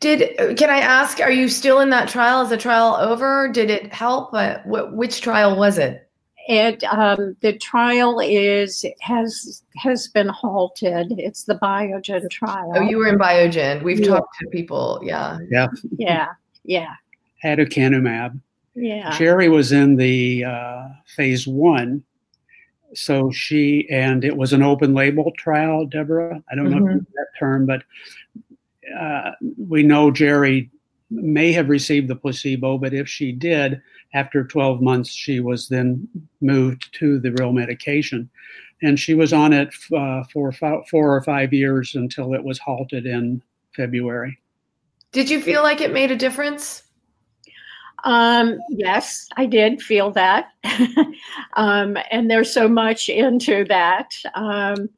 Did 0.00 0.56
can 0.56 0.70
I 0.70 0.78
ask? 0.78 1.20
Are 1.20 1.30
you 1.30 1.48
still 1.48 1.80
in 1.80 1.90
that 1.90 2.08
trial? 2.08 2.42
Is 2.42 2.50
the 2.50 2.56
trial 2.56 2.96
over? 2.96 3.48
Did 3.48 3.70
it 3.70 3.92
help? 3.92 4.32
Uh, 4.34 4.58
wh- 4.60 4.92
which 4.94 5.20
trial 5.20 5.56
was 5.56 5.78
it? 5.78 6.08
It 6.48 6.82
um, 6.84 7.36
the 7.40 7.56
trial 7.58 8.18
is 8.20 8.84
has 9.00 9.62
has 9.76 10.08
been 10.08 10.28
halted. 10.28 11.14
It's 11.18 11.44
the 11.44 11.54
Biogen 11.54 12.28
trial. 12.30 12.72
Oh, 12.74 12.80
you 12.80 12.98
were 12.98 13.06
in 13.06 13.18
Biogen. 13.18 13.82
We've 13.82 14.00
yeah. 14.00 14.08
talked 14.08 14.36
to 14.40 14.48
people. 14.48 15.00
Yeah. 15.04 15.38
Yeah. 15.50 15.68
Yeah. 15.96 16.28
Yeah. 16.64 16.94
Aducanumab. 17.44 18.40
Yeah. 18.74 19.16
Jerry 19.18 19.48
was 19.48 19.70
in 19.70 19.96
the 19.96 20.44
uh, 20.44 20.88
phase 21.06 21.46
one 21.46 22.02
so 22.94 23.30
she 23.30 23.88
and 23.90 24.24
it 24.24 24.36
was 24.36 24.52
an 24.52 24.62
open 24.62 24.94
label 24.94 25.32
trial 25.36 25.86
deborah 25.86 26.42
i 26.50 26.54
don't 26.54 26.66
mm-hmm. 26.66 26.84
know 26.84 26.92
if 26.92 27.06
that 27.14 27.26
term 27.38 27.66
but 27.66 27.82
uh, 28.98 29.30
we 29.56 29.82
know 29.82 30.10
jerry 30.10 30.70
may 31.10 31.52
have 31.52 31.68
received 31.68 32.08
the 32.08 32.16
placebo 32.16 32.76
but 32.76 32.92
if 32.92 33.08
she 33.08 33.32
did 33.32 33.80
after 34.14 34.44
12 34.44 34.82
months, 34.82 35.10
she 35.10 35.40
was 35.40 35.68
then 35.68 36.06
moved 36.40 36.92
to 36.98 37.18
the 37.18 37.32
real 37.32 37.52
medication. 37.52 38.28
And 38.82 38.98
she 38.98 39.14
was 39.14 39.32
on 39.32 39.52
it 39.52 39.72
uh, 39.96 40.24
for 40.32 40.52
four 40.52 40.92
or 40.92 41.22
five 41.22 41.52
years 41.52 41.94
until 41.94 42.34
it 42.34 42.42
was 42.42 42.58
halted 42.58 43.06
in 43.06 43.42
February. 43.74 44.38
Did 45.12 45.30
you 45.30 45.40
feel 45.40 45.62
like 45.62 45.80
it 45.80 45.92
made 45.92 46.10
a 46.10 46.16
difference? 46.16 46.82
Um, 48.04 48.58
yes, 48.68 49.28
I 49.36 49.46
did 49.46 49.80
feel 49.80 50.10
that. 50.12 50.48
um, 51.54 51.96
and 52.10 52.30
there's 52.30 52.52
so 52.52 52.68
much 52.68 53.08
into 53.08 53.64
that. 53.68 54.12
Um, 54.34 54.88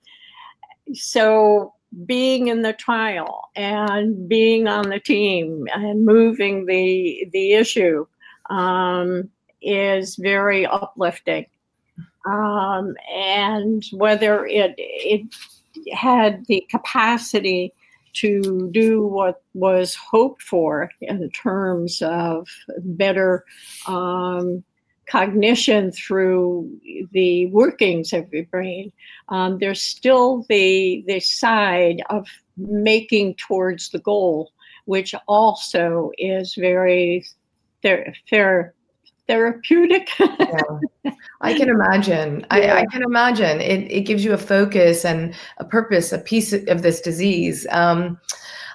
so 0.92 1.74
being 2.06 2.48
in 2.48 2.62
the 2.62 2.72
trial 2.72 3.48
and 3.54 4.28
being 4.28 4.66
on 4.66 4.88
the 4.88 4.98
team 4.98 5.66
and 5.74 6.04
moving 6.04 6.66
the 6.66 7.28
the 7.32 7.52
issue 7.52 8.06
um, 8.50 9.30
is 9.62 10.16
very 10.16 10.66
uplifting. 10.66 11.46
Um, 12.26 12.96
and 13.14 13.84
whether 13.92 14.46
it 14.46 14.74
it 14.78 15.22
had 15.92 16.44
the 16.46 16.66
capacity 16.70 17.72
to 18.14 18.70
do 18.72 19.06
what 19.06 19.42
was 19.54 19.94
hoped 19.94 20.42
for 20.42 20.90
in 21.00 21.30
terms 21.30 22.02
of 22.02 22.48
better 22.78 23.44
um, 23.86 24.64
cognition 25.08 25.92
through 25.92 26.70
the 27.12 27.46
workings 27.46 28.12
of 28.12 28.32
your 28.32 28.44
brain, 28.46 28.92
um, 29.28 29.58
there's 29.58 29.82
still 29.82 30.44
the 30.48 31.04
the 31.06 31.20
side 31.20 32.02
of 32.10 32.26
making 32.56 33.34
towards 33.34 33.90
the 33.90 33.98
goal, 33.98 34.52
which 34.86 35.14
also 35.26 36.10
is 36.18 36.54
very 36.54 37.24
ther- 37.82 38.14
ther- 38.30 38.74
therapeutic. 39.26 40.08
yeah. 40.18 41.10
I 41.40 41.54
can 41.54 41.68
imagine. 41.68 42.40
Yeah. 42.40 42.74
I, 42.74 42.80
I, 42.80 42.86
can 42.86 43.02
imagine. 43.02 43.60
It, 43.60 43.90
it 43.90 44.00
gives 44.02 44.24
you 44.24 44.32
a 44.32 44.38
focus 44.38 45.04
and 45.04 45.34
a 45.58 45.64
purpose, 45.64 46.12
a 46.12 46.18
piece 46.18 46.52
of 46.52 46.82
this 46.82 47.00
disease. 47.00 47.66
Um, 47.70 48.18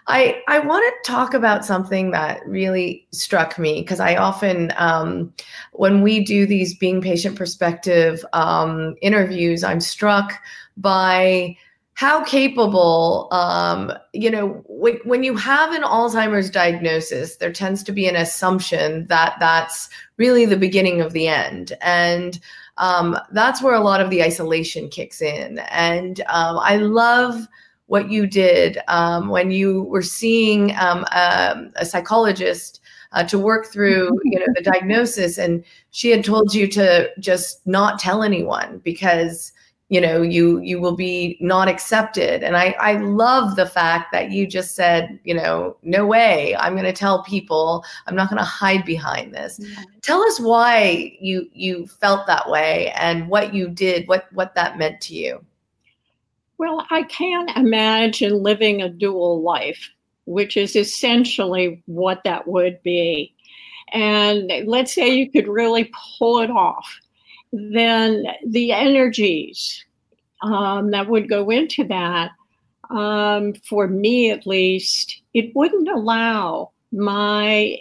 I, 0.07 0.41
I 0.47 0.59
want 0.59 0.83
to 0.83 1.11
talk 1.11 1.35
about 1.35 1.63
something 1.63 2.11
that 2.11 2.45
really 2.47 3.07
struck 3.11 3.59
me 3.59 3.81
because 3.81 3.99
I 3.99 4.15
often, 4.15 4.73
um, 4.77 5.31
when 5.73 6.01
we 6.01 6.23
do 6.23 6.47
these 6.47 6.75
being 6.75 6.99
patient 6.99 7.35
perspective 7.35 8.25
um, 8.33 8.95
interviews, 9.03 9.63
I'm 9.63 9.79
struck 9.79 10.33
by 10.75 11.55
how 11.93 12.23
capable, 12.23 13.27
um, 13.31 13.91
you 14.13 14.31
know, 14.31 14.63
when, 14.67 14.95
when 15.03 15.21
you 15.21 15.35
have 15.35 15.73
an 15.73 15.83
Alzheimer's 15.83 16.49
diagnosis, 16.49 17.35
there 17.35 17.51
tends 17.51 17.83
to 17.83 17.91
be 17.91 18.07
an 18.07 18.15
assumption 18.15 19.05
that 19.07 19.35
that's 19.39 19.89
really 20.19 20.45
the 20.45 20.57
beginning 20.57 21.01
of 21.01 21.13
the 21.13 21.27
end. 21.27 21.73
And 21.81 22.39
um, 22.77 23.17
that's 23.31 23.63
where 23.63 23.73
a 23.73 23.79
lot 23.79 24.01
of 24.01 24.11
the 24.11 24.21
isolation 24.21 24.89
kicks 24.89 25.21
in. 25.21 25.59
And 25.71 26.19
um, 26.27 26.59
I 26.59 26.75
love 26.75 27.47
what 27.87 28.11
you 28.11 28.27
did 28.27 28.77
um, 28.87 29.29
when 29.29 29.49
you 29.49 29.83
were 29.83 30.03
seeing 30.03 30.75
um, 30.77 31.03
a, 31.05 31.71
a, 31.77 31.85
psychologist 31.85 32.81
uh, 33.13 33.23
to 33.23 33.39
work 33.39 33.65
through 33.65 34.11
you 34.25 34.37
know 34.37 34.45
the 34.53 34.61
diagnosis 34.61 35.39
and 35.39 35.63
she 35.89 36.11
had 36.11 36.23
told 36.23 36.53
you 36.53 36.67
to 36.67 37.09
just 37.19 37.65
not 37.65 37.97
tell 37.97 38.21
anyone 38.21 38.79
because 38.83 39.51
you 39.89 39.99
know 39.99 40.21
you 40.21 40.59
you 40.59 40.79
will 40.79 40.95
be 40.95 41.37
not 41.41 41.67
accepted. 41.67 42.43
And 42.43 42.55
i 42.55 42.75
i 42.79 42.93
love 42.93 43.55
the 43.55 43.65
fact 43.65 44.11
that 44.11 44.31
you 44.31 44.47
just 44.47 44.75
said 44.75 45.19
you 45.23 45.33
know 45.33 45.75
no 45.83 46.05
way. 46.05 46.55
I'm 46.55 46.73
going 46.73 46.85
to 46.85 46.93
tell 46.93 47.23
people. 47.23 47.83
I'm 48.07 48.15
not 48.15 48.29
going 48.29 48.39
to 48.39 48.45
hide 48.45 48.85
behind 48.85 49.33
this. 49.33 49.59
Mm-hmm. 49.59 49.83
tell 50.01 50.21
us 50.23 50.39
why 50.39 51.17
you 51.19 51.49
you 51.53 51.87
felt 51.87 52.27
that 52.27 52.49
way 52.49 52.91
and 52.91 53.27
what 53.27 53.53
you 53.53 53.67
did 53.67 54.07
what 54.07 54.31
what 54.33 54.55
that 54.55 54.77
meant 54.77 55.01
to 55.01 55.15
you. 55.15 55.43
Well, 56.59 56.85
I 56.91 57.03
can't 57.03 57.49
imagine 57.55 58.43
living 58.43 58.81
a 58.81 58.89
dual 58.89 59.41
life, 59.41 59.89
which 60.25 60.57
is 60.57 60.75
essentially 60.75 61.81
what 61.85 62.21
that 62.25 62.47
would 62.47 62.83
be. 62.83 63.33
And 63.93 64.51
let's 64.65 64.93
say 64.93 65.07
you 65.09 65.31
could 65.31 65.47
really 65.47 65.89
pull 66.17 66.41
it 66.41 66.51
off, 66.51 66.99
then 67.51 68.25
the 68.45 68.71
energies 68.71 69.85
um, 70.41 70.91
that 70.91 71.07
would 71.07 71.29
go 71.29 71.49
into 71.49 71.83
that, 71.85 72.31
um, 72.89 73.53
for 73.67 73.87
me 73.87 74.31
at 74.31 74.47
least, 74.47 75.21
it 75.33 75.55
wouldn't 75.55 75.89
allow 75.89 76.71
my 76.91 77.77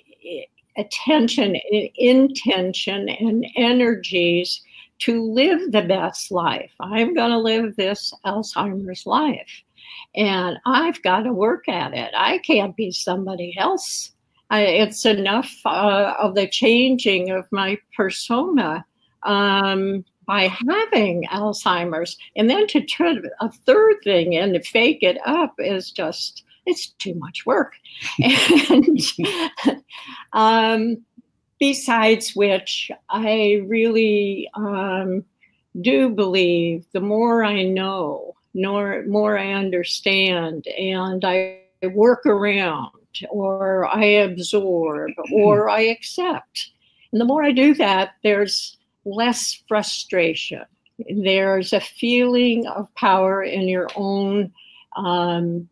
attention, 0.77 1.57
intention, 1.97 3.09
and 3.09 3.47
energies 3.57 4.63
to 5.01 5.23
live 5.23 5.73
the 5.73 5.83
best 5.83 6.31
life. 6.31 6.73
I'm 6.81 7.15
going 7.15 7.31
to 7.31 7.39
live 7.39 7.77
this 7.77 8.13
Alzheimer's 8.25 9.07
life. 9.07 9.63
And 10.15 10.59
I've 10.67 11.01
got 11.03 11.23
to 11.23 11.33
work 11.33 11.69
at 11.69 11.95
it. 11.95 12.11
I 12.17 12.39
can't 12.39 12.77
be 12.77 12.91
somebody 12.91 13.57
else. 13.59 14.13
I, 14.51 14.63
it's 14.63 15.05
enough 15.05 15.53
uh, 15.65 16.15
of 16.19 16.35
the 16.35 16.49
changing 16.49 17.31
of 17.31 17.47
my 17.53 17.79
persona 17.95 18.85
um, 19.29 20.05
by 20.27 20.49
having 20.69 21.25
Alzheimer's. 21.31 22.17
And 22.35 22.51
then 22.51 22.67
to 22.69 22.81
try 22.81 23.15
a 23.41 23.51
third 23.51 23.97
thing 24.03 24.35
and 24.35 24.55
to 24.55 24.63
fake 24.63 25.03
it 25.03 25.19
up 25.25 25.55
is 25.59 25.93
just, 25.93 26.43
it's 26.67 26.89
too 26.99 27.15
much 27.15 27.47
work. 27.47 27.73
and 28.71 28.99
um, 30.33 30.97
besides 31.61 32.35
which, 32.35 32.91
I 33.09 33.63
really 33.67 34.51
um, 34.55 35.25
do 35.81 36.11
believe 36.11 36.87
the 36.93 37.01
more 37.01 37.45
I 37.45 37.63
know, 37.63 38.35
nor 38.55 39.05
more 39.07 39.39
I 39.39 39.53
understand, 39.53 40.67
and 40.79 41.25
I 41.25 41.61
work 41.93 42.27
around, 42.27 42.91
or 43.31 43.87
I 43.87 44.05
absorb, 44.05 45.13
or 45.33 45.69
I 45.69 45.83
accept. 45.83 46.71
And 47.13 47.21
the 47.21 47.25
more 47.25 47.45
I 47.45 47.53
do 47.53 47.75
that, 47.75 48.15
there's 48.23 48.79
less 49.05 49.63
frustration. 49.69 50.65
There's 51.09 51.73
a 51.73 51.81
feeling 51.81 52.67
of 52.67 52.93
power 52.95 53.43
in 53.43 53.69
your 53.69 53.89
own 53.95 54.53
um, 54.97 55.69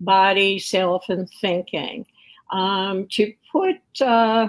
body, 0.00 0.58
self, 0.58 1.08
and 1.08 1.28
thinking. 1.40 2.06
Um, 2.52 3.06
to 3.12 3.32
put 3.52 3.76
uh, 4.00 4.48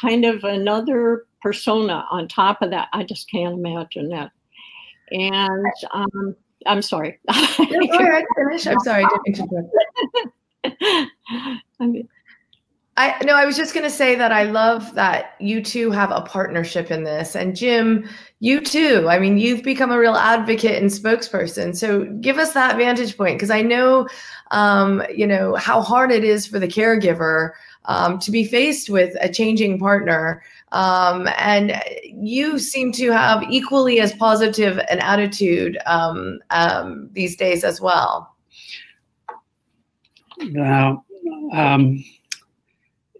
kind 0.00 0.24
of 0.24 0.44
another 0.44 1.26
persona 1.40 2.06
on 2.10 2.28
top 2.28 2.62
of 2.62 2.70
that. 2.70 2.88
I 2.92 3.04
just 3.04 3.30
can't 3.30 3.54
imagine 3.54 4.08
that. 4.10 4.30
And 5.10 5.72
um, 5.92 6.36
I'm 6.66 6.82
sorry. 6.82 7.18
no, 7.28 7.86
go 7.86 7.98
ahead, 7.98 8.24
finish. 8.36 8.66
I'm 8.66 8.78
sorry, 8.80 9.04
I 9.04 9.18
didn't 9.24 9.40
interrupt. 9.40 9.74
I 11.80 12.04
no, 13.24 13.34
I 13.34 13.46
was 13.46 13.56
just 13.56 13.74
going 13.74 13.84
to 13.84 13.90
say 13.90 14.14
that 14.16 14.32
I 14.32 14.44
love 14.44 14.94
that 14.94 15.34
you 15.40 15.62
two 15.62 15.90
have 15.90 16.10
a 16.10 16.20
partnership 16.20 16.90
in 16.90 17.04
this, 17.04 17.34
and 17.34 17.56
Jim, 17.56 18.08
you 18.40 18.60
too. 18.60 19.06
I 19.08 19.18
mean, 19.18 19.38
you've 19.38 19.62
become 19.62 19.90
a 19.90 19.98
real 19.98 20.16
advocate 20.16 20.82
and 20.82 20.90
spokesperson. 20.90 21.76
So 21.76 22.04
give 22.20 22.38
us 22.38 22.52
that 22.52 22.76
vantage 22.76 23.16
point, 23.16 23.36
because 23.36 23.50
I 23.50 23.62
know, 23.62 24.08
um, 24.50 25.02
you 25.14 25.26
know, 25.26 25.54
how 25.54 25.80
hard 25.80 26.10
it 26.10 26.24
is 26.24 26.46
for 26.46 26.58
the 26.58 26.68
caregiver 26.68 27.52
um, 27.86 28.18
to 28.18 28.30
be 28.30 28.44
faced 28.44 28.90
with 28.90 29.16
a 29.20 29.28
changing 29.28 29.78
partner. 29.78 30.42
Um, 30.72 31.28
and 31.38 31.80
you 32.04 32.58
seem 32.58 32.92
to 32.92 33.10
have 33.10 33.42
equally 33.50 34.00
as 34.00 34.12
positive 34.14 34.78
an 34.90 34.98
attitude 35.00 35.78
um, 35.86 36.40
um 36.50 37.10
these 37.12 37.36
days 37.36 37.62
as 37.64 37.80
well. 37.80 38.34
Now, 40.38 41.04
um, 41.52 42.02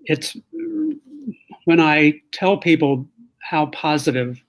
it's 0.06 0.36
when 1.64 1.80
I 1.80 2.20
tell 2.32 2.56
people 2.56 3.06
how 3.40 3.66
positive 3.66 4.42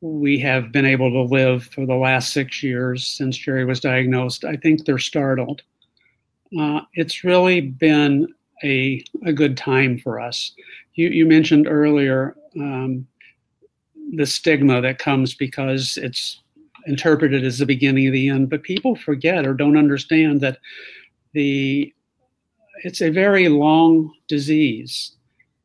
we 0.00 0.38
have 0.38 0.72
been 0.72 0.84
able 0.84 1.10
to 1.10 1.22
live 1.22 1.64
for 1.64 1.86
the 1.86 1.94
last 1.94 2.32
six 2.32 2.62
years 2.62 3.06
since 3.06 3.36
Jerry 3.36 3.64
was 3.64 3.80
diagnosed, 3.80 4.44
I 4.44 4.56
think 4.56 4.84
they're 4.84 4.98
startled. 4.98 5.62
Uh, 6.58 6.80
it's 6.94 7.24
really 7.24 7.60
been 7.60 8.28
a, 8.62 9.02
a 9.24 9.32
good 9.32 9.56
time 9.56 9.98
for 9.98 10.20
us. 10.20 10.52
You, 10.94 11.08
you 11.08 11.26
mentioned 11.26 11.66
earlier 11.68 12.36
um, 12.56 13.06
the 14.14 14.26
stigma 14.26 14.80
that 14.80 14.98
comes 14.98 15.34
because 15.34 15.98
it's 16.00 16.40
interpreted 16.86 17.44
as 17.44 17.58
the 17.58 17.66
beginning 17.66 18.06
of 18.06 18.12
the 18.12 18.28
end, 18.28 18.48
but 18.48 18.62
people 18.62 18.94
forget 18.94 19.46
or 19.46 19.54
don't 19.54 19.76
understand 19.76 20.40
that 20.42 20.58
the 21.32 21.92
it's 22.84 23.02
a 23.02 23.10
very 23.10 23.48
long 23.48 24.12
disease. 24.28 25.12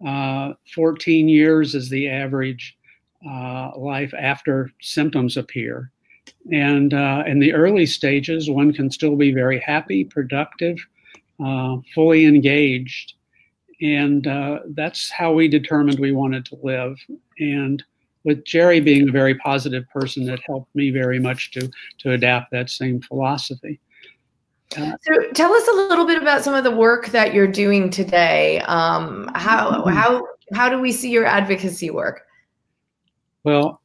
Uh, 0.06 0.53
14 0.74 1.30
years 1.30 1.75
is 1.75 1.89
the 1.89 2.10
average 2.10 2.77
uh, 3.27 3.72
life 3.77 4.13
after 4.18 4.72
symptoms 4.82 5.38
appear. 5.38 5.91
And 6.51 6.94
uh, 6.94 7.24
in 7.27 7.39
the 7.39 7.53
early 7.53 7.86
stages, 7.86 8.50
one 8.50 8.74
can 8.74 8.89
still 8.89 9.15
be 9.15 9.32
very 9.32 9.60
happy, 9.60 10.03
productive, 10.03 10.77
uh, 11.44 11.77
fully 11.94 12.25
engaged. 12.25 13.13
And 13.82 14.25
uh, 14.27 14.60
that's 14.70 15.10
how 15.10 15.34
we 15.34 15.48
determined 15.48 16.00
we 16.00 16.12
wanted 16.12 16.46
to 16.46 16.58
live. 16.63 16.98
And 17.39 17.84
with 18.24 18.46
Jerry 18.46 18.80
being 18.80 19.10
a 19.10 19.12
very 19.12 19.36
positive 19.36 19.88
person, 19.89 20.25
that 20.25 20.39
helped 20.46 20.74
me 20.75 20.91
very 20.91 21.20
much 21.20 21.51
to 21.51 21.70
to 22.00 22.12
adapt 22.12 22.51
that 22.51 22.70
same 22.70 23.01
philosophy. 23.01 23.80
So 24.73 25.31
tell 25.33 25.53
us 25.53 25.67
a 25.67 25.73
little 25.73 26.05
bit 26.05 26.21
about 26.21 26.43
some 26.43 26.53
of 26.53 26.63
the 26.63 26.71
work 26.71 27.07
that 27.07 27.33
you're 27.33 27.47
doing 27.47 27.89
today. 27.89 28.59
Um, 28.61 29.29
how 29.35 29.71
mm-hmm. 29.71 29.89
how 29.89 30.25
how 30.53 30.69
do 30.69 30.79
we 30.79 30.91
see 30.91 31.09
your 31.09 31.25
advocacy 31.25 31.89
work? 31.89 32.21
Well, 33.43 33.81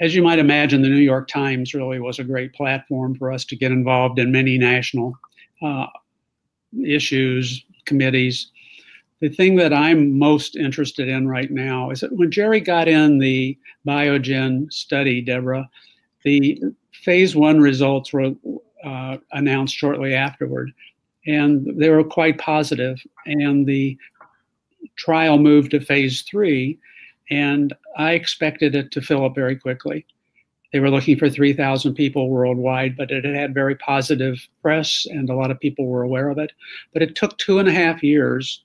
as 0.00 0.14
you 0.14 0.22
might 0.22 0.38
imagine, 0.38 0.82
the 0.82 0.88
New 0.88 0.96
York 0.96 1.28
Times 1.28 1.74
really 1.74 2.00
was 2.00 2.18
a 2.18 2.24
great 2.24 2.52
platform 2.54 3.14
for 3.14 3.30
us 3.30 3.44
to 3.46 3.56
get 3.56 3.70
involved 3.70 4.18
in 4.18 4.32
many 4.32 4.58
national 4.58 5.14
uh, 5.62 5.86
issues, 6.84 7.64
committees. 7.84 8.50
The 9.20 9.28
thing 9.28 9.56
that 9.56 9.74
I'm 9.74 10.18
most 10.18 10.56
interested 10.56 11.08
in 11.08 11.28
right 11.28 11.50
now 11.50 11.90
is 11.90 12.00
that 12.00 12.12
when 12.16 12.30
Jerry 12.30 12.60
got 12.60 12.88
in 12.88 13.18
the 13.18 13.58
Biogen 13.86 14.72
study, 14.72 15.20
Deborah, 15.20 15.68
the 16.24 16.58
phase 16.92 17.36
one 17.36 17.60
results 17.60 18.12
were 18.12 18.32
uh, 18.84 19.18
announced 19.32 19.74
shortly 19.74 20.14
afterward, 20.14 20.72
and 21.26 21.66
they 21.78 21.90
were 21.90 22.04
quite 22.04 22.38
positive. 22.38 22.98
And 23.26 23.66
the 23.66 23.96
trial 24.96 25.38
moved 25.38 25.72
to 25.72 25.80
phase 25.80 26.22
three, 26.22 26.78
and 27.30 27.74
I 27.96 28.12
expected 28.12 28.74
it 28.74 28.90
to 28.92 29.00
fill 29.00 29.24
up 29.24 29.34
very 29.34 29.56
quickly. 29.56 30.06
They 30.72 30.80
were 30.80 30.90
looking 30.90 31.18
for 31.18 31.28
3,000 31.28 31.94
people 31.94 32.28
worldwide, 32.28 32.96
but 32.96 33.10
it 33.10 33.24
had 33.24 33.54
very 33.54 33.74
positive 33.74 34.46
press 34.62 35.04
and 35.10 35.28
a 35.28 35.34
lot 35.34 35.50
of 35.50 35.58
people 35.58 35.86
were 35.86 36.02
aware 36.02 36.28
of 36.30 36.38
it. 36.38 36.52
But 36.92 37.02
it 37.02 37.16
took 37.16 37.36
two 37.38 37.58
and 37.58 37.68
a 37.68 37.72
half 37.72 38.02
years 38.02 38.62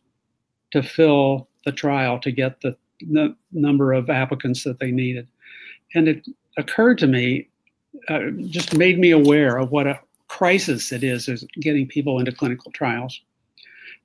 to 0.72 0.84
fill 0.84 1.50
the 1.66 1.72
trial 1.72 2.20
to 2.20 2.32
get 2.32 2.62
the 2.62 2.78
number 3.52 3.94
of 3.94 4.10
applicants 4.10 4.64
that 4.64 4.80
they 4.80 4.92
needed. 4.92 5.28
And 5.96 6.08
it 6.08 6.28
occurred 6.58 7.00
to 7.00 7.08
me, 7.08 7.50
uh, 8.10 8.32
just 8.48 8.76
made 8.76 9.00
me 9.00 9.12
aware 9.12 9.58
of 9.58 9.72
what 9.72 9.88
a 9.88 10.00
crisis 10.28 10.92
it 10.92 11.04
is, 11.04 11.28
is 11.28 11.46
getting 11.60 11.88
people 11.88 12.20
into 12.20 12.32
clinical 12.32 12.72
trials. 12.72 13.22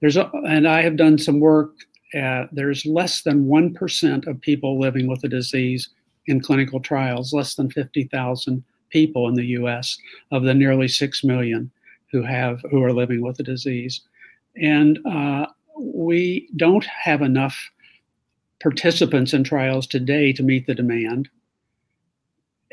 There's 0.00 0.16
a, 0.16 0.30
and 0.46 0.66
I 0.66 0.82
have 0.82 0.96
done 0.96 1.18
some 1.18 1.40
work 1.40 1.72
at, 2.14 2.48
there's 2.52 2.86
less 2.86 3.22
than 3.22 3.46
1% 3.46 4.26
of 4.26 4.40
people 4.40 4.80
living 4.80 5.06
with 5.06 5.24
a 5.24 5.28
disease 5.28 5.88
in 6.26 6.40
clinical 6.40 6.80
trials, 6.80 7.32
less 7.32 7.54
than 7.54 7.70
50,000 7.70 8.64
people 8.90 9.28
in 9.28 9.34
the 9.34 9.46
US 9.46 9.98
of 10.30 10.42
the 10.42 10.54
nearly 10.54 10.88
6 10.88 11.24
million 11.24 11.70
who 12.10 12.22
have 12.22 12.60
who 12.70 12.82
are 12.82 12.92
living 12.92 13.22
with 13.22 13.36
the 13.36 13.42
disease. 13.42 14.00
And 14.56 14.98
uh, 15.06 15.46
we 15.78 16.48
don't 16.56 16.84
have 16.84 17.22
enough 17.22 17.70
participants 18.60 19.32
in 19.32 19.44
trials 19.44 19.86
today 19.86 20.32
to 20.32 20.42
meet 20.42 20.66
the 20.66 20.74
demand. 20.74 21.28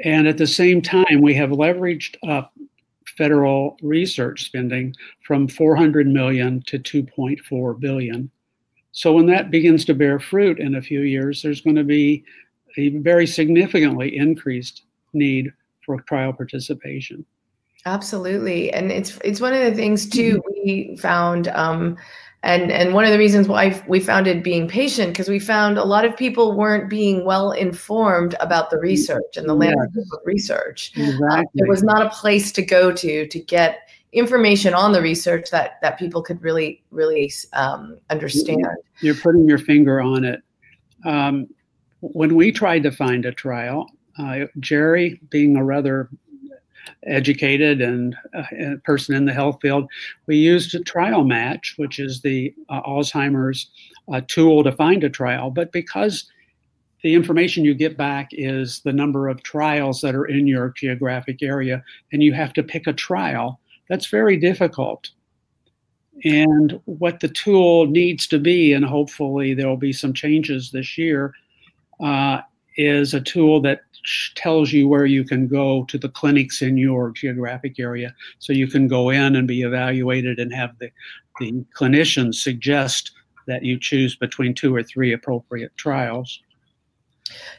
And 0.04 0.28
at 0.28 0.38
the 0.38 0.48
same 0.48 0.82
time, 0.82 1.22
we 1.22 1.34
have 1.36 1.50
leveraged 1.50 2.16
up 2.28 2.54
federal 3.18 3.78
research 3.82 4.46
spending 4.46 4.96
from 5.24 5.48
400 5.48 6.08
million 6.08 6.62
to 6.68 6.78
2.4 6.78 7.80
billion. 7.80 8.30
So 8.92 9.14
when 9.14 9.26
that 9.28 9.52
begins 9.52 9.86
to 9.86 9.94
bear 9.94 10.20
fruit 10.20 10.60
in 10.60 10.76
a 10.76 10.82
few 10.82 11.02
years, 11.02 11.42
there's 11.42 11.62
going 11.62 11.76
to 11.76 11.84
be 11.84 12.24
a 12.78 12.90
very 12.90 13.26
significantly 13.26 14.16
increased 14.16 14.84
need 15.14 15.52
for 15.86 16.02
trial 16.02 16.34
participation. 16.34 17.26
Absolutely, 17.86 18.72
and 18.74 18.92
it's 18.92 19.18
it's 19.24 19.40
one 19.40 19.54
of 19.54 19.64
the 19.64 19.74
things 19.74 20.10
too 20.10 20.38
mm-hmm. 20.38 20.60
we 20.66 20.98
found, 20.98 21.48
um, 21.50 21.98
and 22.44 22.72
and 22.72 22.94
one 22.94 23.04
of 23.04 23.12
the 23.12 23.18
reasons 23.18 23.48
why 23.48 23.82
we 23.88 24.00
founded 24.00 24.44
Being 24.44 24.68
Patient 24.68 25.12
because 25.12 25.28
we 25.28 25.40
found 25.40 25.78
a 25.78 25.84
lot 25.84 26.06
of 26.06 26.16
people 26.16 26.56
weren't 26.56 26.90
being 26.90 27.26
well 27.26 27.52
informed 27.52 28.36
about 28.40 28.70
the 28.70 28.78
research 28.78 29.38
and 29.38 29.50
the 29.50 29.58
yes. 29.58 29.74
landscape 29.76 30.14
of 30.14 30.20
research. 30.26 30.92
Exactly. 30.96 31.28
Uh, 31.30 31.44
there 31.56 31.68
was 31.68 31.84
not 31.84 32.06
a 32.06 32.10
place 32.10 32.52
to 32.54 32.62
go 32.62 32.92
to 32.92 33.28
to 33.28 33.40
get 33.40 33.90
information 34.14 34.74
on 34.74 34.94
the 34.94 35.02
research 35.02 35.50
that 35.52 35.82
that 35.82 35.98
people 35.98 36.22
could 36.22 36.42
really 36.42 36.84
really 36.92 37.32
um, 37.54 37.98
understand. 38.10 38.66
You're 39.02 39.16
putting 39.16 39.48
your 39.48 39.60
finger 39.60 40.00
on 40.00 40.24
it. 40.24 40.42
Um, 41.06 41.48
when 42.02 42.36
we 42.36 42.52
tried 42.52 42.84
to 42.84 42.92
find 42.92 43.26
a 43.26 43.32
trial, 43.32 43.90
uh, 44.20 44.46
Jerry, 44.60 45.20
being 45.30 45.58
a 45.58 45.64
rather 45.64 46.10
educated 47.04 47.82
and 47.82 48.16
uh, 48.34 48.44
a 48.60 48.78
person 48.84 49.16
in 49.16 49.26
the 49.26 49.34
health 49.34 49.60
field, 49.62 49.90
we 50.26 50.38
used 50.38 50.76
a 50.76 50.80
trial 50.80 51.24
match, 51.24 51.76
which 51.78 52.00
is 52.00 52.22
the 52.22 52.54
uh, 52.70 52.82
Alzheimer's 52.82 53.70
uh, 54.12 54.22
tool 54.28 54.64
to 54.64 54.72
find 54.72 55.04
a 55.04 55.10
trial. 55.10 55.50
But 55.50 55.72
because 55.72 56.30
the 57.04 57.14
information 57.14 57.66
you 57.66 57.74
get 57.74 57.98
back 57.98 58.30
is 58.32 58.82
the 58.82 58.94
number 58.94 59.28
of 59.28 59.44
trials 59.44 60.02
that 60.02 60.16
are 60.16 60.26
in 60.26 60.48
your 60.48 60.74
geographic 60.76 61.44
area, 61.44 61.84
and 62.12 62.24
you 62.24 62.34
have 62.34 62.54
to 62.54 62.64
pick 62.64 62.88
a 62.88 62.94
trial 62.94 63.60
that's 63.90 64.08
very 64.08 64.38
difficult. 64.38 65.10
And 66.24 66.80
what 66.86 67.20
the 67.20 67.28
tool 67.28 67.86
needs 67.86 68.28
to 68.28 68.40
be, 68.40 68.74
and 68.74 68.84
hopefully 68.84 69.54
there 69.54 69.68
will 69.68 69.78
be 69.78 69.94
some 69.94 70.14
changes 70.14 70.72
this 70.72 70.98
year, 70.98 71.34
uh, 72.00 72.42
is 72.78 73.14
a 73.14 73.22
tool 73.22 73.62
that 73.62 73.82
tells 74.36 74.72
you 74.72 74.88
where 74.88 75.06
you 75.06 75.24
can 75.24 75.48
go 75.48 75.84
to 75.86 75.98
the 75.98 76.10
clinics 76.10 76.62
in 76.62 76.78
your 76.78 77.12
geographic 77.12 77.80
area. 77.80 78.14
So 78.40 78.54
you 78.54 78.68
can 78.68 78.88
go 78.88 79.10
in 79.10 79.36
and 79.36 79.48
be 79.48 79.64
evaluated 79.64 80.40
and 80.40 80.54
have 80.54 80.78
the, 80.80 80.90
the 81.40 81.66
clinicians 81.78 82.36
suggest 82.36 83.12
that 83.48 83.64
you 83.64 83.80
choose 83.80 84.16
between 84.16 84.54
two 84.54 84.76
or 84.76 84.84
three 84.84 85.14
appropriate 85.14 85.76
trials. 85.78 86.42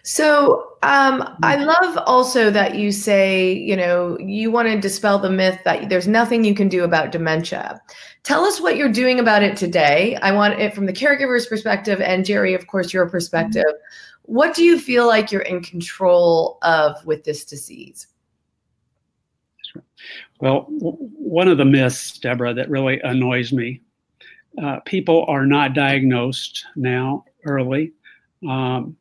So 0.03 0.77
um, 0.83 1.37
I 1.43 1.57
love 1.57 1.99
also 2.07 2.51
that 2.51 2.77
you 2.77 2.91
say, 2.93 3.53
you 3.53 3.77
know, 3.77 4.19
you 4.19 4.51
want 4.51 4.69
to 4.69 4.81
dispel 4.81 5.19
the 5.19 5.31
myth 5.31 5.59
that 5.65 5.91
there's 5.91 6.09
nothing 6.09 6.45
you 6.45 6.55
can 6.55 6.69
do 6.69 6.85
about 6.85 7.13
dementia. 7.13 7.81
Tell 8.23 8.45
us 8.45 8.61
what 8.61 8.77
you're 8.77 8.93
doing 8.93 9.21
about 9.21 9.43
it 9.43 9.57
today. 9.57 10.17
I 10.23 10.33
want 10.33 10.59
it 10.59 10.75
from 10.75 10.87
the 10.87 10.93
caregiver's 10.93 11.47
perspective, 11.47 12.01
and 12.01 12.25
Jerry, 12.25 12.55
of 12.55 12.67
course, 12.67 12.93
your 12.93 13.09
perspective. 13.09 13.65
What 14.29 14.55
do 14.55 14.62
you 14.62 14.79
feel 14.79 15.07
like 15.07 15.33
you're 15.33 15.43
in 15.43 15.62
control 15.62 16.59
of 16.62 17.05
with 17.07 17.25
this 17.25 17.45
disease? 17.45 18.07
Well, 20.41 20.67
one 20.69 21.49
of 21.49 21.59
the 21.59 21.64
myths, 21.64 22.19
Deborah, 22.19 22.55
that 22.55 22.71
really 22.71 23.01
annoys 23.01 23.53
me 23.53 23.81
uh, 24.62 24.81
people 24.81 25.25
are 25.29 25.47
not 25.47 25.75
diagnosed 25.75 26.64
now 26.77 27.25
early. 27.45 27.93
Um, 28.49 28.97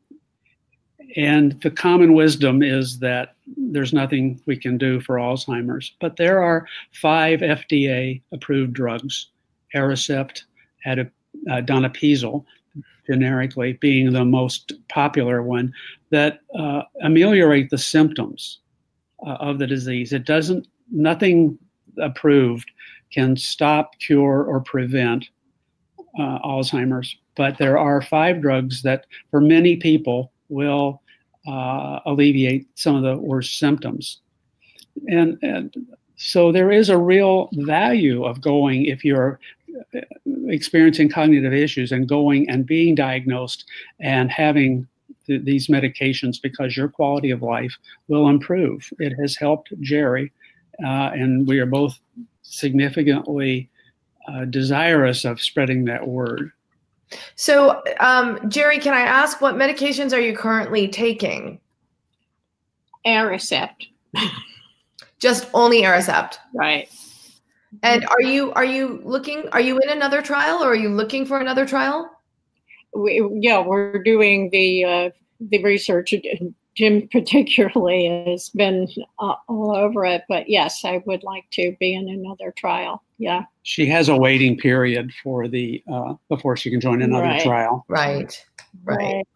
and 1.16 1.60
the 1.62 1.70
common 1.70 2.12
wisdom 2.12 2.62
is 2.62 2.98
that 2.98 3.34
there's 3.56 3.92
nothing 3.92 4.40
we 4.46 4.56
can 4.56 4.76
do 4.76 5.00
for 5.00 5.16
Alzheimer's. 5.16 5.92
But 6.00 6.16
there 6.16 6.42
are 6.42 6.66
five 6.92 7.40
FDA 7.40 8.20
approved 8.30 8.74
drugs, 8.74 9.28
Aricept, 9.74 10.44
Adip, 10.86 11.10
uh, 11.50 11.60
generically 13.08 13.74
being 13.74 14.12
the 14.12 14.24
most 14.24 14.72
popular 14.88 15.42
one, 15.42 15.72
that 16.10 16.40
uh, 16.58 16.82
ameliorate 17.02 17.70
the 17.70 17.78
symptoms 17.78 18.60
uh, 19.26 19.34
of 19.34 19.58
the 19.58 19.66
disease. 19.66 20.12
It 20.12 20.24
doesn't, 20.24 20.68
nothing 20.90 21.58
approved 21.98 22.70
can 23.10 23.36
stop, 23.36 23.98
cure, 23.98 24.44
or 24.44 24.60
prevent 24.60 25.28
uh, 26.18 26.38
Alzheimer's. 26.40 27.16
But 27.36 27.56
there 27.58 27.78
are 27.78 28.02
five 28.02 28.42
drugs 28.42 28.82
that, 28.82 29.06
for 29.30 29.40
many 29.40 29.76
people, 29.76 30.32
will 30.48 31.02
uh, 31.46 32.00
alleviate 32.04 32.66
some 32.78 32.96
of 32.96 33.02
the 33.02 33.16
worst 33.16 33.58
symptoms. 33.58 34.20
And, 35.08 35.38
and 35.42 35.74
so 36.16 36.52
there 36.52 36.70
is 36.72 36.88
a 36.90 36.98
real 36.98 37.48
value 37.52 38.24
of 38.24 38.40
going 38.40 38.86
if 38.86 39.04
you're 39.04 39.38
experiencing 40.48 41.08
cognitive 41.08 41.52
issues 41.52 41.92
and 41.92 42.08
going 42.08 42.48
and 42.48 42.66
being 42.66 42.94
diagnosed 42.94 43.64
and 44.00 44.30
having 44.30 44.86
th- 45.26 45.44
these 45.44 45.68
medications 45.68 46.40
because 46.42 46.76
your 46.76 46.88
quality 46.88 47.30
of 47.30 47.42
life 47.42 47.76
will 48.08 48.28
improve. 48.28 48.88
It 48.98 49.14
has 49.20 49.36
helped 49.36 49.72
Jerry, 49.80 50.32
uh, 50.84 51.10
and 51.12 51.46
we 51.46 51.58
are 51.58 51.66
both 51.66 51.98
significantly 52.42 53.68
uh, 54.28 54.44
desirous 54.46 55.24
of 55.24 55.40
spreading 55.40 55.84
that 55.86 56.06
word. 56.06 56.52
So, 57.36 57.82
um, 58.00 58.38
Jerry, 58.50 58.78
can 58.78 58.92
I 58.92 59.00
ask 59.00 59.40
what 59.40 59.54
medications 59.54 60.12
are 60.12 60.20
you 60.20 60.36
currently 60.36 60.88
taking? 60.88 61.60
Aricept. 63.06 63.88
Just 65.18 65.48
only 65.54 65.82
Aricept. 65.82 66.36
Right. 66.54 66.88
And 67.82 68.06
are 68.06 68.22
you 68.22 68.52
are 68.52 68.64
you 68.64 69.00
looking 69.04 69.48
are 69.52 69.60
you 69.60 69.78
in 69.78 69.90
another 69.90 70.22
trial 70.22 70.62
or 70.62 70.68
are 70.72 70.76
you 70.76 70.88
looking 70.88 71.26
for 71.26 71.38
another 71.38 71.66
trial? 71.66 72.10
We, 72.94 73.22
yeah, 73.40 73.60
we're 73.60 74.02
doing 74.02 74.50
the 74.50 74.84
uh, 74.84 75.10
the 75.40 75.62
research 75.62 76.14
Jim 76.74 77.08
particularly 77.12 78.24
has 78.26 78.50
been 78.50 78.88
uh, 79.18 79.34
all 79.48 79.74
over 79.74 80.04
it, 80.06 80.22
but 80.28 80.48
yes, 80.48 80.84
I 80.84 81.02
would 81.06 81.24
like 81.24 81.44
to 81.52 81.76
be 81.80 81.94
in 81.94 82.08
another 82.08 82.54
trial. 82.56 83.02
Yeah. 83.18 83.44
She 83.64 83.86
has 83.86 84.08
a 84.08 84.16
waiting 84.16 84.56
period 84.56 85.12
for 85.22 85.48
the 85.48 85.82
uh, 85.92 86.14
before 86.28 86.56
she 86.56 86.70
can 86.70 86.80
join 86.80 87.02
another 87.02 87.26
Right. 87.26 87.42
trial. 87.42 87.84
Right. 87.88 88.46
Right. 88.84 89.26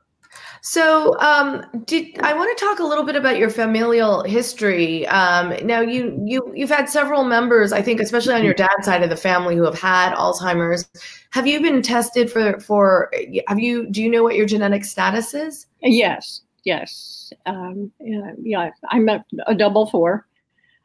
So, 0.61 1.18
um, 1.18 1.64
did 1.85 2.18
I 2.21 2.35
want 2.35 2.57
to 2.57 2.64
talk 2.64 2.79
a 2.79 2.85
little 2.85 3.05
bit 3.05 3.16
about 3.16 3.37
your 3.37 3.51
familial 3.51 4.23
history? 4.23 5.07
Um, 5.09 5.55
now, 5.66 5.81
you 5.81 6.23
you 6.25 6.53
you've 6.55 6.71
had 6.71 6.88
several 6.88 7.25
members, 7.25 7.73
I 7.73 7.83
think, 7.83 8.01
especially 8.01 8.35
on 8.35 8.45
your 8.45 8.55
dad's 8.55 8.85
side 8.85 9.03
of 9.03 9.11
the 9.11 9.16
family, 9.16 9.57
who 9.57 9.64
have 9.64 9.79
had 9.79 10.14
Alzheimer's. 10.14 10.88
Have 11.31 11.47
you 11.47 11.61
been 11.61 11.83
tested 11.83 12.31
for 12.31 12.61
for? 12.61 13.11
Have 13.49 13.59
you? 13.59 13.90
Do 13.90 14.03
you 14.03 14.11
know 14.11 14.23
what 14.23 14.37
your 14.37 14.47
genetic 14.47 14.85
status 14.85 15.35
is? 15.35 15.66
Yes, 15.81 16.42
yes. 16.64 17.33
Um, 17.47 17.90
yeah, 18.01 18.33
yeah, 18.40 18.71
I'm 18.90 19.09
a, 19.09 19.25
a 19.47 19.55
double 19.55 19.87
four, 19.87 20.27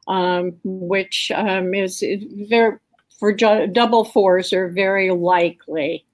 um, 0.07 0.57
which 0.63 1.31
um, 1.35 1.73
is 1.73 2.01
is 2.01 2.23
very 2.49 2.77
for 3.19 3.33
double 3.33 4.05
fours 4.05 4.53
are 4.53 4.69
very 4.69 5.11
likely 5.11 6.05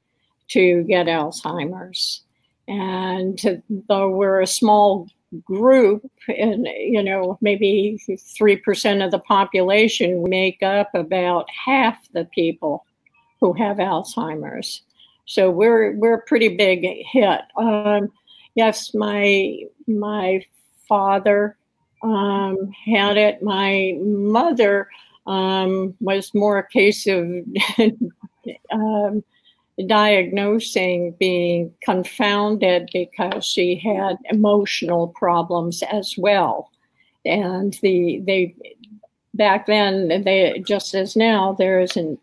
to 0.49 0.83
get 0.83 1.07
Alzheimer's, 1.07 2.22
and 2.67 3.63
though 3.87 4.09
we're 4.09 4.41
a 4.41 4.47
small 4.47 5.07
group, 5.43 6.09
and 6.27 6.67
you 6.77 7.03
know 7.03 7.37
maybe 7.41 7.97
three 8.37 8.57
percent 8.57 9.01
of 9.01 9.11
the 9.11 9.19
population 9.19 10.23
make 10.29 10.61
up 10.63 10.89
about 10.93 11.47
half 11.65 11.97
the 12.11 12.25
people 12.25 12.85
who 13.39 13.53
have 13.53 13.77
Alzheimer's. 13.77 14.81
So 15.25 15.49
we're 15.49 15.95
we're 15.95 16.15
a 16.15 16.25
pretty 16.25 16.55
big 16.55 16.85
hit. 17.11 17.41
Um, 17.57 18.11
yes, 18.55 18.93
my 18.93 19.59
my 19.87 20.45
father 20.87 21.57
um, 22.03 22.71
had 22.85 23.17
it. 23.17 23.41
My 23.41 23.97
mother 24.01 24.89
um, 25.25 25.95
was 25.99 26.33
more 26.33 26.57
a 26.57 26.67
case 26.67 27.07
of 27.07 27.25
um, 28.71 29.23
diagnosing 29.87 31.15
being 31.19 31.73
confounded 31.83 32.89
because 32.93 33.45
she 33.45 33.75
had 33.75 34.17
emotional 34.25 35.07
problems 35.09 35.83
as 35.83 36.15
well, 36.17 36.69
and 37.25 37.77
the 37.81 38.21
they 38.25 38.55
back 39.33 39.65
then 39.65 40.23
they 40.23 40.63
just 40.67 40.93
as 40.93 41.15
now 41.15 41.53
there 41.53 41.79
isn't 41.79 42.19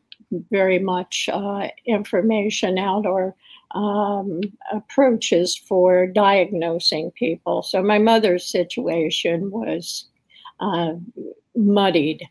very 0.51 0.79
much 0.79 1.29
uh, 1.33 1.69
information 1.87 2.79
out 2.79 3.05
or 3.05 3.35
um, 3.73 4.41
approaches 4.73 5.57
for 5.57 6.07
diagnosing 6.07 7.11
people. 7.13 7.63
So 7.63 7.83
my 7.83 7.99
mother's 7.99 8.47
situation 8.47 9.51
was 9.51 10.07
uh, 10.61 10.93
muddied 11.55 12.29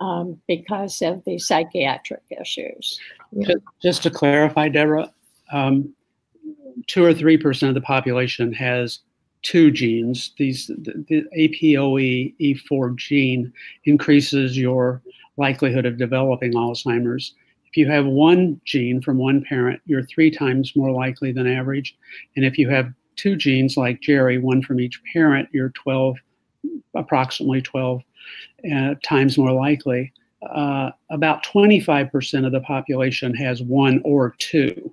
um, 0.00 0.40
because 0.48 1.00
of 1.02 1.22
the 1.24 1.38
psychiatric 1.38 2.22
issues. 2.40 2.98
Just, 3.40 3.58
just 3.82 4.02
to 4.02 4.10
clarify, 4.10 4.68
Deborah, 4.68 5.12
um, 5.52 5.94
two 6.86 7.04
or 7.04 7.14
three 7.14 7.36
percent 7.36 7.68
of 7.68 7.74
the 7.74 7.86
population 7.86 8.52
has 8.52 9.00
two 9.42 9.70
genes. 9.70 10.32
These 10.38 10.68
the, 10.68 11.04
the 11.08 11.24
APOE 11.38 12.34
E4 12.40 12.96
gene 12.96 13.52
increases 13.84 14.58
your 14.58 15.02
likelihood 15.36 15.86
of 15.86 15.98
developing 15.98 16.52
Alzheimer's. 16.52 17.34
If 17.66 17.76
you 17.76 17.88
have 17.88 18.04
one 18.04 18.60
gene 18.64 19.00
from 19.00 19.18
one 19.18 19.44
parent, 19.44 19.80
you're 19.86 20.02
three 20.02 20.30
times 20.30 20.74
more 20.74 20.90
likely 20.90 21.30
than 21.30 21.46
average. 21.46 21.96
And 22.34 22.44
if 22.44 22.58
you 22.58 22.68
have 22.68 22.92
two 23.14 23.36
genes 23.36 23.76
like 23.76 24.00
Jerry, 24.00 24.38
one 24.38 24.60
from 24.60 24.80
each 24.80 25.00
parent, 25.12 25.48
you're 25.52 25.70
12, 25.70 26.16
approximately 26.94 27.62
12 27.62 28.02
uh, 28.72 28.94
times 29.02 29.38
more 29.38 29.52
likely. 29.52 30.12
Uh, 30.42 30.90
about 31.10 31.44
25% 31.44 32.46
of 32.46 32.52
the 32.52 32.60
population 32.60 33.34
has 33.34 33.62
one 33.62 34.00
or 34.04 34.34
two, 34.38 34.92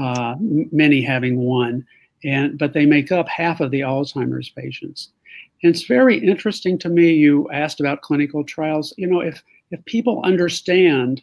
uh, 0.00 0.34
many 0.40 1.00
having 1.00 1.38
one, 1.38 1.86
and 2.24 2.58
but 2.58 2.72
they 2.72 2.84
make 2.84 3.12
up 3.12 3.28
half 3.28 3.60
of 3.60 3.70
the 3.70 3.80
Alzheimer's 3.80 4.48
patients. 4.50 5.10
And 5.62 5.74
it's 5.74 5.84
very 5.84 6.18
interesting 6.18 6.78
to 6.78 6.88
me. 6.88 7.12
You 7.12 7.48
asked 7.50 7.80
about 7.80 8.02
clinical 8.02 8.44
trials. 8.44 8.92
You 8.96 9.06
know, 9.06 9.20
if 9.20 9.42
if 9.70 9.84
people 9.84 10.22
understand 10.24 11.22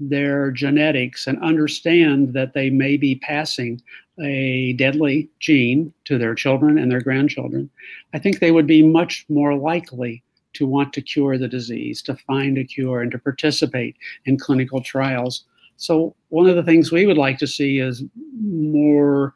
their 0.00 0.50
genetics 0.50 1.26
and 1.26 1.40
understand 1.42 2.32
that 2.34 2.52
they 2.52 2.68
may 2.68 2.96
be 2.96 3.16
passing 3.16 3.80
a 4.20 4.72
deadly 4.74 5.28
gene 5.40 5.92
to 6.04 6.18
their 6.18 6.34
children 6.34 6.78
and 6.78 6.90
their 6.90 7.00
grandchildren, 7.00 7.70
I 8.12 8.18
think 8.18 8.38
they 8.38 8.50
would 8.50 8.66
be 8.66 8.82
much 8.82 9.24
more 9.28 9.54
likely 9.54 10.23
to 10.54 10.66
want 10.66 10.92
to 10.92 11.02
cure 11.02 11.38
the 11.38 11.48
disease, 11.48 12.02
to 12.02 12.14
find 12.14 12.58
a 12.58 12.64
cure, 12.64 13.00
and 13.00 13.10
to 13.12 13.18
participate 13.18 13.96
in 14.24 14.38
clinical 14.38 14.82
trials. 14.82 15.44
So, 15.76 16.14
one 16.28 16.48
of 16.48 16.56
the 16.56 16.62
things 16.62 16.92
we 16.92 17.06
would 17.06 17.18
like 17.18 17.38
to 17.38 17.46
see 17.46 17.78
is 17.78 18.04
more, 18.40 19.34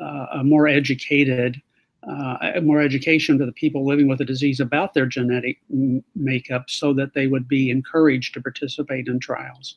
uh, 0.00 0.26
a 0.34 0.44
more 0.44 0.68
educated, 0.68 1.60
uh, 2.08 2.60
more 2.62 2.80
education 2.80 3.38
to 3.38 3.46
the 3.46 3.52
people 3.52 3.84
living 3.84 4.08
with 4.08 4.18
the 4.18 4.24
disease 4.24 4.60
about 4.60 4.94
their 4.94 5.06
genetic 5.06 5.60
m- 5.70 6.02
makeup, 6.14 6.70
so 6.70 6.92
that 6.94 7.14
they 7.14 7.26
would 7.26 7.48
be 7.48 7.70
encouraged 7.70 8.34
to 8.34 8.40
participate 8.40 9.08
in 9.08 9.18
trials 9.18 9.76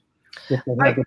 if 0.49 0.61
they 0.65 0.85
have 0.85 0.95
the, 0.95 1.05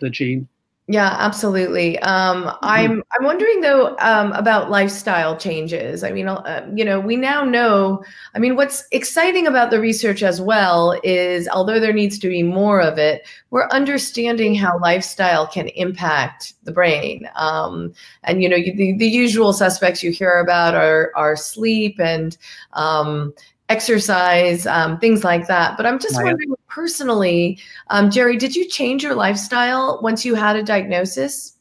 the 0.00 0.10
gene. 0.10 0.48
Yeah, 0.88 1.16
absolutely. 1.18 1.98
Um, 1.98 2.48
I'm 2.62 3.02
I'm 3.18 3.24
wondering 3.24 3.60
though 3.60 3.96
um, 3.98 4.30
about 4.34 4.70
lifestyle 4.70 5.36
changes. 5.36 6.04
I 6.04 6.12
mean, 6.12 6.28
uh, 6.28 6.64
you 6.76 6.84
know, 6.84 7.00
we 7.00 7.16
now 7.16 7.42
know. 7.44 8.04
I 8.36 8.38
mean, 8.38 8.54
what's 8.54 8.84
exciting 8.92 9.48
about 9.48 9.70
the 9.72 9.80
research 9.80 10.22
as 10.22 10.40
well 10.40 10.96
is, 11.02 11.48
although 11.48 11.80
there 11.80 11.92
needs 11.92 12.20
to 12.20 12.28
be 12.28 12.44
more 12.44 12.80
of 12.80 12.98
it, 12.98 13.26
we're 13.50 13.66
understanding 13.70 14.54
how 14.54 14.78
lifestyle 14.78 15.48
can 15.48 15.66
impact 15.70 16.52
the 16.62 16.70
brain. 16.70 17.28
Um, 17.34 17.92
and 18.22 18.40
you 18.40 18.48
know, 18.48 18.54
you, 18.56 18.72
the 18.76 18.96
the 18.96 19.08
usual 19.08 19.52
suspects 19.52 20.04
you 20.04 20.12
hear 20.12 20.38
about 20.38 20.76
are 20.76 21.10
are 21.16 21.34
sleep 21.34 21.98
and 21.98 22.36
um, 22.74 23.34
exercise, 23.68 24.66
um, 24.66 24.98
things 24.98 25.24
like 25.24 25.46
that. 25.48 25.76
But 25.76 25.86
I'm 25.86 25.98
just 25.98 26.16
Right. 26.16 26.24
wondering 26.26 26.54
personally, 26.68 27.58
um, 27.88 28.10
Jerry, 28.10 28.36
did 28.36 28.54
you 28.54 28.68
change 28.68 29.02
your 29.02 29.14
lifestyle 29.14 30.00
once 30.02 30.24
you 30.24 30.34
had 30.34 30.56
a 30.56 30.62
diagnosis? 30.62 31.54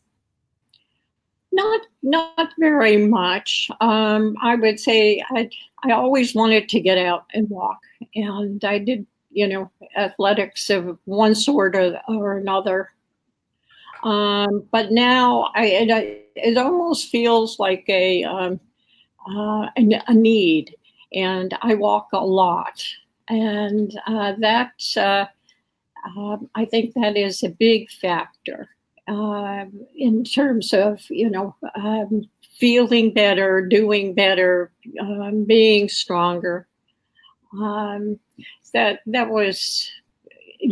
Not 1.52 1.82
not 2.04 2.50
very 2.60 2.98
much. 2.98 3.70
Um, 3.80 4.36
I 4.42 4.56
would 4.56 4.80
say 4.80 5.24
I 5.32 5.50
I 5.84 5.92
always 5.92 6.36
wanted 6.36 6.68
to 6.70 6.80
get 6.82 6.98
out 6.98 7.26
and 7.34 7.50
walk, 7.50 7.80
and 8.14 8.64
I 8.66 8.78
did 8.78 9.06
you 9.32 9.48
know 9.48 9.72
athletics 9.96 10.70
of 10.70 11.00
one 11.06 11.34
sort 11.34 11.76
or, 11.76 12.00
or 12.10 12.38
another. 12.38 12.92
Um, 14.04 14.68
but 14.72 14.92
now 14.92 15.50
I 15.56 15.66
it, 15.66 16.32
it 16.36 16.58
almost 16.58 17.10
feels 17.10 17.58
like 17.58 17.86
a 17.88 18.24
um, 18.26 18.60
uh, 19.28 19.70
a, 19.78 20.02
a 20.08 20.14
need, 20.14 20.76
and 21.14 21.58
I 21.62 21.76
walk 21.76 22.10
a 22.14 22.26
lot, 22.26 22.84
and 23.28 23.98
uh, 24.08 24.34
that 24.40 24.82
uh, 24.98 25.26
um, 26.18 26.50
I 26.56 26.66
think 26.66 26.94
that 26.94 27.18
is 27.18 27.44
a 27.44 27.50
big 27.50 27.90
factor 27.90 28.70
um, 29.08 29.86
in 29.96 30.24
terms 30.24 30.74
of 30.74 31.02
you 31.10 31.30
know 31.30 31.56
um, 31.76 32.24
feeling 32.58 33.14
better, 33.14 33.66
doing 33.66 34.14
better, 34.14 34.72
um, 35.00 35.44
being 35.44 35.90
stronger. 35.90 36.68
Um, 37.54 38.20
that 38.74 39.00
that 39.06 39.30
was 39.30 39.90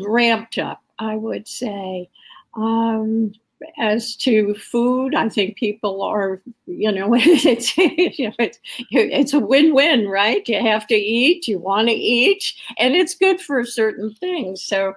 ramped 0.06 0.58
up, 0.58 0.84
I 1.00 1.16
would 1.16 1.48
say. 1.48 2.10
Um, 2.56 3.34
as 3.80 4.16
to 4.18 4.54
food, 4.56 5.16
I 5.16 5.30
think 5.30 5.58
people 5.58 6.02
are, 6.02 6.42
you 6.66 6.92
know, 6.92 7.14
it's 7.16 7.78
you 7.78 8.28
know, 8.30 8.36
it's, 8.40 8.60
it's 8.92 9.34
a 9.34 9.40
win-win, 9.40 10.08
right? 10.08 10.48
You 10.48 10.62
have 10.62 10.88
to 10.88 10.96
eat, 10.96 11.48
you 11.48 11.60
want 11.60 11.88
to 11.88 11.94
eat, 11.94 12.54
and 12.78 12.96
it's 12.96 13.16
good 13.16 13.42
for 13.42 13.64
certain 13.66 14.14
things. 14.16 14.62
So, 14.62 14.94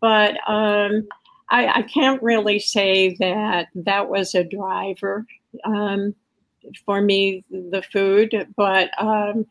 but 0.00 0.36
um, 0.48 1.06
I, 1.50 1.80
I 1.80 1.82
can't 1.82 2.22
really 2.22 2.58
say 2.58 3.16
that 3.20 3.68
that 3.74 4.08
was 4.08 4.34
a 4.34 4.44
driver 4.44 5.26
um, 5.64 6.14
for 6.84 7.00
me, 7.00 7.44
the 7.50 7.82
food, 7.82 8.48
but 8.56 8.90
um, 9.02 9.46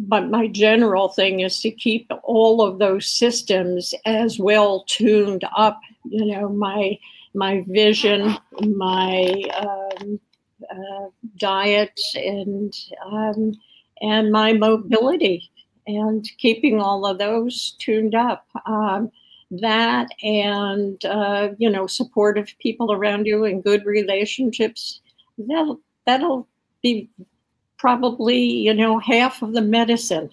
but 0.00 0.30
my 0.30 0.46
general 0.46 1.08
thing 1.08 1.40
is 1.40 1.60
to 1.60 1.70
keep 1.70 2.10
all 2.22 2.62
of 2.62 2.78
those 2.78 3.06
systems 3.06 3.92
as 4.06 4.38
well 4.38 4.84
tuned 4.88 5.44
up. 5.56 5.78
You 6.04 6.24
know, 6.24 6.48
my 6.48 6.98
my 7.34 7.64
vision, 7.68 8.36
my 8.60 9.42
um, 9.58 10.18
uh, 10.70 11.08
diet, 11.36 12.00
and 12.14 12.74
um, 13.04 13.52
and 14.00 14.32
my 14.32 14.54
mobility, 14.54 15.50
and 15.86 16.26
keeping 16.38 16.80
all 16.80 17.06
of 17.06 17.18
those 17.18 17.76
tuned 17.78 18.14
up. 18.14 18.46
Um, 18.64 19.10
that 19.50 20.08
and 20.22 21.04
uh, 21.04 21.48
you 21.58 21.68
know 21.68 21.86
supportive 21.86 22.54
people 22.60 22.92
around 22.92 23.26
you 23.26 23.44
and 23.44 23.64
good 23.64 23.84
relationships 23.84 25.00
that'll 25.36 25.80
that'll 26.06 26.48
be 26.82 27.10
probably, 27.80 28.38
you 28.38 28.74
know, 28.74 28.98
half 28.98 29.40
of 29.42 29.54
the 29.54 29.62
medicine 29.62 30.30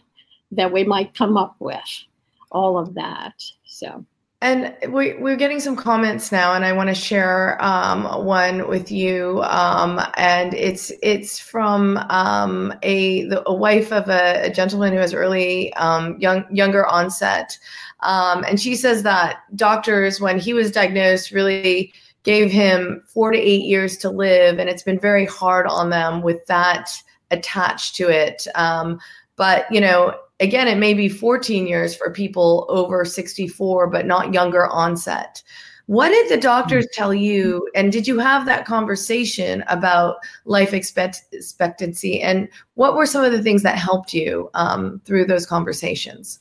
that 0.51 0.71
we 0.71 0.83
might 0.83 1.15
come 1.15 1.37
up 1.37 1.55
with, 1.59 2.03
all 2.51 2.77
of 2.77 2.93
that. 2.95 3.41
So. 3.65 4.05
And 4.41 4.75
we, 4.89 5.15
we're 5.15 5.37
getting 5.37 5.59
some 5.59 5.75
comments 5.75 6.31
now, 6.31 6.53
and 6.53 6.63
I 6.63 6.71
want 6.71 6.89
to 6.89 6.95
share 6.95 7.57
um, 7.59 8.03
one 8.23 8.67
with 8.67 8.91
you. 8.91 9.41
Um, 9.43 9.99
and 10.15 10.53
it's 10.53 10.91
it's 11.01 11.39
from 11.39 11.97
um, 12.09 12.71
a 12.83 13.23
the, 13.29 13.41
a 13.49 13.53
wife 13.53 13.91
of 13.91 14.09
a, 14.09 14.43
a, 14.43 14.51
gentleman 14.51 14.93
who 14.93 14.99
has 14.99 15.11
early 15.11 15.73
um, 15.73 16.19
young 16.19 16.45
younger 16.51 16.85
onset, 16.85 17.57
um, 18.01 18.43
and 18.43 18.61
she 18.61 18.75
says 18.75 19.01
that 19.03 19.37
doctors, 19.55 20.21
when 20.21 20.37
he 20.37 20.53
was 20.53 20.71
diagnosed, 20.71 21.31
really 21.31 21.91
gave 22.21 22.51
him 22.51 23.01
four 23.07 23.31
to 23.31 23.39
eight 23.39 23.63
years 23.63 23.97
to 23.97 24.09
live, 24.11 24.59
and 24.59 24.69
it's 24.69 24.83
been 24.83 24.99
very 24.99 25.25
hard 25.25 25.65
on 25.65 25.89
them 25.89 26.21
with 26.21 26.45
that 26.45 26.91
attached 27.31 27.95
to 27.95 28.09
it. 28.09 28.47
Um, 28.55 28.99
but 29.35 29.65
you 29.71 29.81
know, 29.81 30.15
again, 30.39 30.67
it 30.67 30.77
may 30.77 30.93
be 30.93 31.09
14 31.09 31.67
years 31.67 31.95
for 31.95 32.11
people 32.11 32.65
over 32.69 33.05
64, 33.05 33.87
but 33.87 34.05
not 34.05 34.33
younger 34.33 34.67
onset. 34.67 35.41
What 35.87 36.09
did 36.09 36.29
the 36.29 36.41
doctors 36.41 36.85
mm. 36.85 36.91
tell 36.91 37.13
you? 37.13 37.69
And 37.73 37.91
did 37.91 38.07
you 38.07 38.19
have 38.19 38.45
that 38.45 38.65
conversation 38.65 39.63
about 39.67 40.17
life 40.45 40.73
expect- 40.73 41.23
expectancy? 41.31 42.21
And 42.21 42.49
what 42.75 42.95
were 42.95 43.05
some 43.05 43.23
of 43.23 43.31
the 43.31 43.41
things 43.41 43.63
that 43.63 43.77
helped 43.77 44.13
you 44.13 44.49
um, 44.53 45.01
through 45.05 45.25
those 45.25 45.45
conversations? 45.45 46.39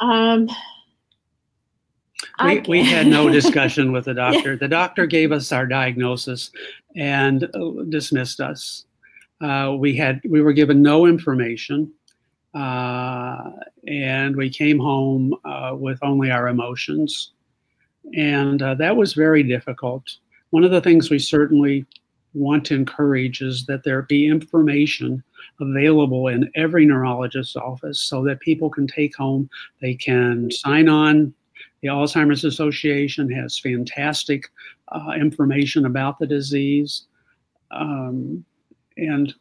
Um, 0.00 0.48
we, 2.44 2.60
we 2.66 2.82
had 2.82 3.06
no 3.06 3.28
discussion 3.28 3.92
with 3.92 4.06
the 4.06 4.14
doctor. 4.14 4.52
Yeah. 4.52 4.58
The 4.58 4.68
doctor 4.68 5.06
gave 5.06 5.30
us 5.30 5.52
our 5.52 5.66
diagnosis 5.66 6.50
and 6.96 7.44
uh, 7.44 7.82
dismissed 7.88 8.40
us. 8.40 8.86
Uh, 9.44 9.74
we 9.74 9.94
had 9.94 10.20
we 10.28 10.40
were 10.40 10.52
given 10.52 10.80
no 10.82 11.06
information. 11.06 11.92
Uh, 12.54 13.50
and 13.88 14.36
we 14.36 14.48
came 14.48 14.78
home 14.78 15.34
uh, 15.44 15.74
with 15.76 15.98
only 16.02 16.30
our 16.30 16.48
emotions. 16.48 17.32
And 18.14 18.62
uh, 18.62 18.74
that 18.76 18.96
was 18.96 19.12
very 19.14 19.42
difficult. 19.42 20.04
One 20.50 20.62
of 20.62 20.70
the 20.70 20.80
things 20.80 21.10
we 21.10 21.18
certainly 21.18 21.84
want 22.32 22.64
to 22.66 22.74
encourage 22.74 23.40
is 23.40 23.66
that 23.66 23.82
there 23.82 24.02
be 24.02 24.28
information 24.28 25.22
available 25.60 26.28
in 26.28 26.50
every 26.54 26.86
neurologist's 26.86 27.56
office 27.56 28.00
so 28.00 28.22
that 28.24 28.40
people 28.40 28.70
can 28.70 28.86
take 28.86 29.16
home, 29.16 29.48
they 29.80 29.94
can 29.94 30.50
sign 30.50 30.88
on. 30.88 31.34
The 31.82 31.88
Alzheimer's 31.88 32.44
Association 32.44 33.30
has 33.30 33.58
fantastic 33.58 34.50
uh, 34.88 35.12
information 35.18 35.86
about 35.86 36.18
the 36.18 36.26
disease. 36.26 37.06
Um, 37.70 38.44
and 38.96 39.34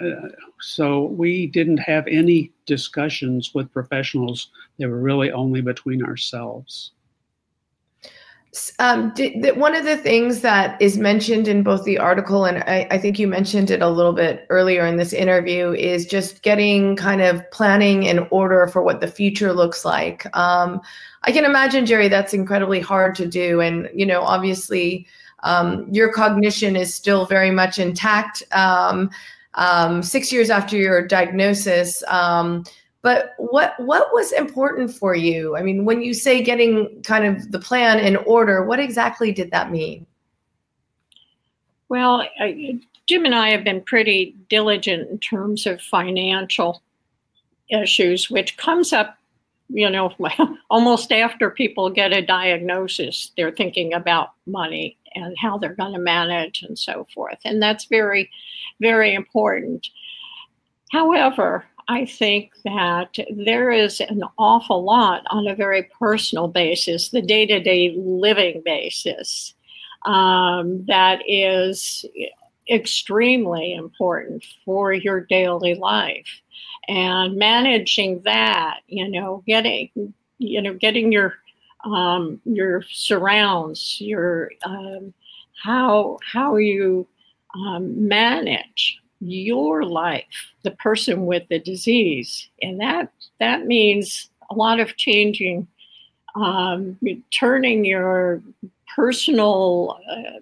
uh, 0.00 0.28
so 0.60 1.04
we 1.04 1.46
didn't 1.46 1.78
have 1.78 2.06
any 2.06 2.52
discussions 2.66 3.54
with 3.54 3.72
professionals. 3.72 4.50
They 4.78 4.86
were 4.86 5.00
really 5.00 5.30
only 5.30 5.60
between 5.60 6.04
ourselves. 6.04 6.92
Um, 8.78 9.12
did, 9.14 9.56
one 9.56 9.74
of 9.74 9.86
the 9.86 9.96
things 9.96 10.42
that 10.42 10.80
is 10.80 10.98
mentioned 10.98 11.48
in 11.48 11.62
both 11.62 11.84
the 11.84 11.96
article 11.96 12.44
and 12.44 12.58
I, 12.64 12.86
I, 12.90 12.98
think 12.98 13.18
you 13.18 13.26
mentioned 13.26 13.70
it 13.70 13.80
a 13.80 13.88
little 13.88 14.12
bit 14.12 14.46
earlier 14.50 14.84
in 14.84 14.98
this 14.98 15.14
interview 15.14 15.72
is 15.72 16.04
just 16.04 16.42
getting 16.42 16.94
kind 16.94 17.22
of 17.22 17.50
planning 17.50 18.02
in 18.02 18.26
order 18.30 18.66
for 18.66 18.82
what 18.82 19.00
the 19.00 19.08
future 19.08 19.54
looks 19.54 19.86
like. 19.86 20.26
Um, 20.36 20.82
I 21.22 21.32
can 21.32 21.46
imagine, 21.46 21.86
Jerry, 21.86 22.08
that's 22.08 22.34
incredibly 22.34 22.80
hard 22.80 23.14
to 23.14 23.26
do. 23.26 23.62
And, 23.62 23.88
you 23.94 24.04
know, 24.04 24.20
obviously, 24.20 25.06
um, 25.42 25.86
your 25.90 26.12
cognition 26.12 26.76
is 26.76 26.94
still 26.94 27.26
very 27.26 27.50
much 27.50 27.78
intact. 27.78 28.42
Um, 28.52 29.10
um, 29.54 30.02
six 30.02 30.32
years 30.32 30.50
after 30.50 30.76
your 30.76 31.06
diagnosis. 31.06 32.02
Um, 32.08 32.64
but 33.02 33.34
what 33.38 33.74
what 33.80 34.12
was 34.12 34.32
important 34.32 34.94
for 34.94 35.14
you? 35.14 35.56
I 35.56 35.62
mean, 35.62 35.84
when 35.84 36.02
you 36.02 36.14
say 36.14 36.42
getting 36.42 37.02
kind 37.02 37.24
of 37.24 37.50
the 37.50 37.58
plan 37.58 37.98
in 37.98 38.16
order, 38.16 38.64
what 38.64 38.78
exactly 38.78 39.32
did 39.32 39.50
that 39.50 39.72
mean? 39.72 40.06
Well, 41.88 42.26
I, 42.38 42.80
Jim 43.06 43.24
and 43.24 43.34
I 43.34 43.50
have 43.50 43.64
been 43.64 43.82
pretty 43.82 44.36
diligent 44.48 45.10
in 45.10 45.18
terms 45.18 45.66
of 45.66 45.82
financial 45.82 46.80
issues, 47.68 48.30
which 48.30 48.56
comes 48.56 48.92
up, 48.92 49.18
you 49.68 49.88
know, 49.88 50.14
almost 50.70 51.12
after 51.12 51.50
people 51.50 51.90
get 51.90 52.12
a 52.12 52.22
diagnosis. 52.22 53.32
They're 53.36 53.52
thinking 53.52 53.92
about 53.92 54.30
money 54.46 54.98
and 55.14 55.36
how 55.38 55.58
they're 55.58 55.74
going 55.74 55.92
to 55.92 55.98
manage 55.98 56.62
and 56.62 56.78
so 56.78 57.06
forth. 57.14 57.38
And 57.44 57.62
that's 57.62 57.84
very, 57.86 58.30
very 58.80 59.14
important. 59.14 59.88
However, 60.90 61.64
I 61.88 62.06
think 62.06 62.52
that 62.64 63.16
there 63.30 63.70
is 63.70 64.00
an 64.00 64.22
awful 64.38 64.84
lot 64.84 65.22
on 65.30 65.46
a 65.46 65.54
very 65.54 65.88
personal 65.98 66.48
basis, 66.48 67.08
the 67.10 67.22
day 67.22 67.46
to 67.46 67.60
day 67.60 67.94
living 67.96 68.62
basis, 68.64 69.54
um, 70.04 70.84
that 70.86 71.20
is 71.26 72.04
extremely 72.72 73.74
important 73.74 74.44
for 74.64 74.92
your 74.92 75.20
daily 75.20 75.74
life. 75.74 76.40
And 76.88 77.36
managing 77.36 78.22
that, 78.22 78.80
you 78.88 79.08
know, 79.08 79.44
getting, 79.46 79.90
you 80.38 80.60
know, 80.60 80.74
getting 80.74 81.12
your 81.12 81.36
um, 81.84 82.40
your 82.44 82.82
surrounds, 82.90 84.00
your 84.00 84.50
um, 84.64 85.12
how 85.62 86.18
how 86.32 86.56
you 86.56 87.06
um, 87.54 88.08
manage 88.08 89.00
your 89.20 89.84
life, 89.84 90.24
the 90.62 90.72
person 90.72 91.26
with 91.26 91.46
the 91.48 91.58
disease, 91.60 92.48
and 92.62 92.80
that 92.80 93.12
that 93.38 93.66
means 93.66 94.30
a 94.50 94.54
lot 94.54 94.80
of 94.80 94.96
changing, 94.96 95.66
um, 96.34 96.98
turning 97.30 97.84
your 97.84 98.42
personal 98.94 99.98
uh, 100.10 100.40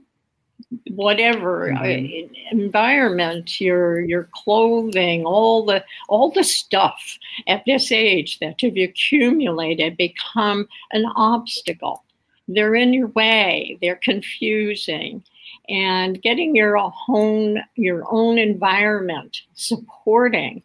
whatever 0.91 1.73
uh, 1.73 1.79
mm-hmm. 1.79 2.59
environment 2.59 3.61
your 3.61 4.01
your 4.01 4.29
clothing 4.33 5.25
all 5.25 5.65
the 5.65 5.85
all 6.09 6.31
the 6.31 6.45
stuff 6.45 7.19
at 7.49 7.65
this 7.67 7.91
age 7.91 8.39
that 8.39 8.63
you've 8.63 8.77
accumulated 8.77 9.97
become 9.97 10.69
an 10.93 11.05
obstacle 11.17 12.05
they're 12.47 12.77
in 12.77 12.93
your 12.93 13.09
way 13.09 13.77
they're 13.81 13.97
confusing 13.97 15.23
and 15.69 16.23
getting 16.23 16.55
your 16.55 16.79
own 17.09 17.61
your 17.75 18.05
own 18.09 18.39
environment 18.39 19.43
supporting 19.55 20.63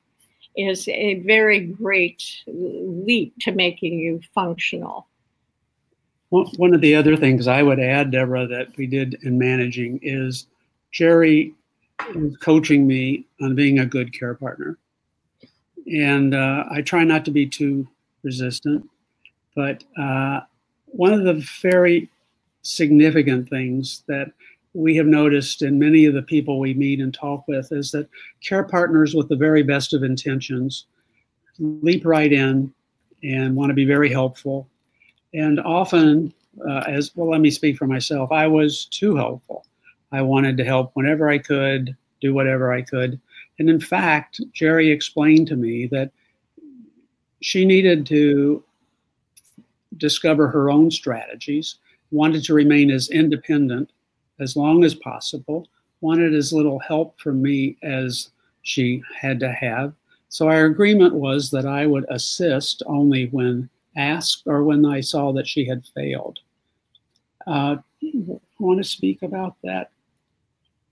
is 0.55 0.87
a 0.87 1.15
very 1.21 1.59
great 1.59 2.23
leap 2.47 3.33
to 3.41 3.51
making 3.51 3.99
you 3.99 4.21
functional 4.33 5.07
one 6.29 6.73
of 6.73 6.81
the 6.81 6.95
other 6.95 7.15
things 7.15 7.47
I 7.47 7.63
would 7.63 7.79
add, 7.79 8.11
Deborah, 8.11 8.47
that 8.47 8.75
we 8.77 8.87
did 8.87 9.17
in 9.23 9.37
managing 9.37 9.99
is 10.01 10.47
Jerry 10.91 11.53
is 12.15 12.35
coaching 12.37 12.87
me 12.87 13.25
on 13.41 13.55
being 13.55 13.79
a 13.79 13.85
good 13.85 14.17
care 14.17 14.33
partner. 14.33 14.77
And 15.87 16.33
uh, 16.33 16.65
I 16.71 16.81
try 16.81 17.03
not 17.03 17.25
to 17.25 17.31
be 17.31 17.45
too 17.45 17.87
resistant, 18.23 18.89
but 19.55 19.83
uh, 19.99 20.41
one 20.87 21.13
of 21.13 21.23
the 21.23 21.45
very 21.61 22.09
significant 22.63 23.47
things 23.47 24.03
that 24.07 24.31
we 24.73 24.95
have 24.95 25.05
noticed 25.05 25.61
in 25.61 25.79
many 25.79 26.05
of 26.05 26.13
the 26.13 26.21
people 26.21 26.59
we 26.59 26.73
meet 26.73 26.99
and 26.99 27.13
talk 27.13 27.47
with 27.47 27.71
is 27.71 27.91
that 27.91 28.09
care 28.43 28.63
partners 28.63 29.13
with 29.13 29.29
the 29.29 29.35
very 29.35 29.63
best 29.63 29.93
of 29.93 30.03
intentions 30.03 30.85
leap 31.59 32.05
right 32.05 32.33
in 32.33 32.73
and 33.23 33.55
want 33.55 33.69
to 33.69 33.73
be 33.73 33.85
very 33.85 34.11
helpful 34.11 34.67
and 35.35 35.59
often, 35.59 36.33
uh, 36.67 36.83
as 36.87 37.11
well, 37.15 37.29
let 37.29 37.41
me 37.41 37.51
speak 37.51 37.77
for 37.77 37.87
myself, 37.87 38.31
I 38.31 38.47
was 38.47 38.85
too 38.85 39.15
helpful. 39.15 39.65
I 40.11 40.21
wanted 40.21 40.55
to 40.57 40.63
help 40.63 40.91
whenever 40.93 41.29
I 41.29 41.37
could, 41.37 41.95
do 42.21 42.33
whatever 42.33 42.71
I 42.71 42.81
could. 42.81 43.19
And 43.59 43.69
in 43.69 43.79
fact, 43.79 44.39
Jerry 44.53 44.89
explained 44.89 45.47
to 45.47 45.55
me 45.55 45.87
that 45.87 46.11
she 47.41 47.65
needed 47.65 48.05
to 48.07 48.63
discover 49.97 50.47
her 50.47 50.71
own 50.71 50.89
strategies, 50.89 51.75
wanted 52.11 52.43
to 52.45 52.53
remain 52.53 52.89
as 52.89 53.09
independent 53.09 53.91
as 54.39 54.55
long 54.55 54.83
as 54.83 54.95
possible, 54.95 55.67
wanted 56.01 56.33
as 56.33 56.53
little 56.53 56.79
help 56.79 57.19
from 57.19 57.41
me 57.41 57.77
as 57.83 58.29
she 58.61 59.01
had 59.19 59.39
to 59.41 59.51
have. 59.51 59.93
So 60.29 60.47
our 60.47 60.65
agreement 60.65 61.13
was 61.13 61.51
that 61.51 61.65
I 61.65 61.85
would 61.85 62.05
assist 62.09 62.81
only 62.87 63.27
when 63.27 63.69
asked 63.95 64.43
or 64.45 64.63
when 64.63 64.85
I 64.85 65.01
saw 65.01 65.31
that 65.33 65.47
she 65.47 65.65
had 65.65 65.85
failed. 65.95 66.39
Uh, 67.47 67.77
want 68.59 68.79
to 68.79 68.83
speak 68.83 69.21
about 69.21 69.55
that? 69.63 69.91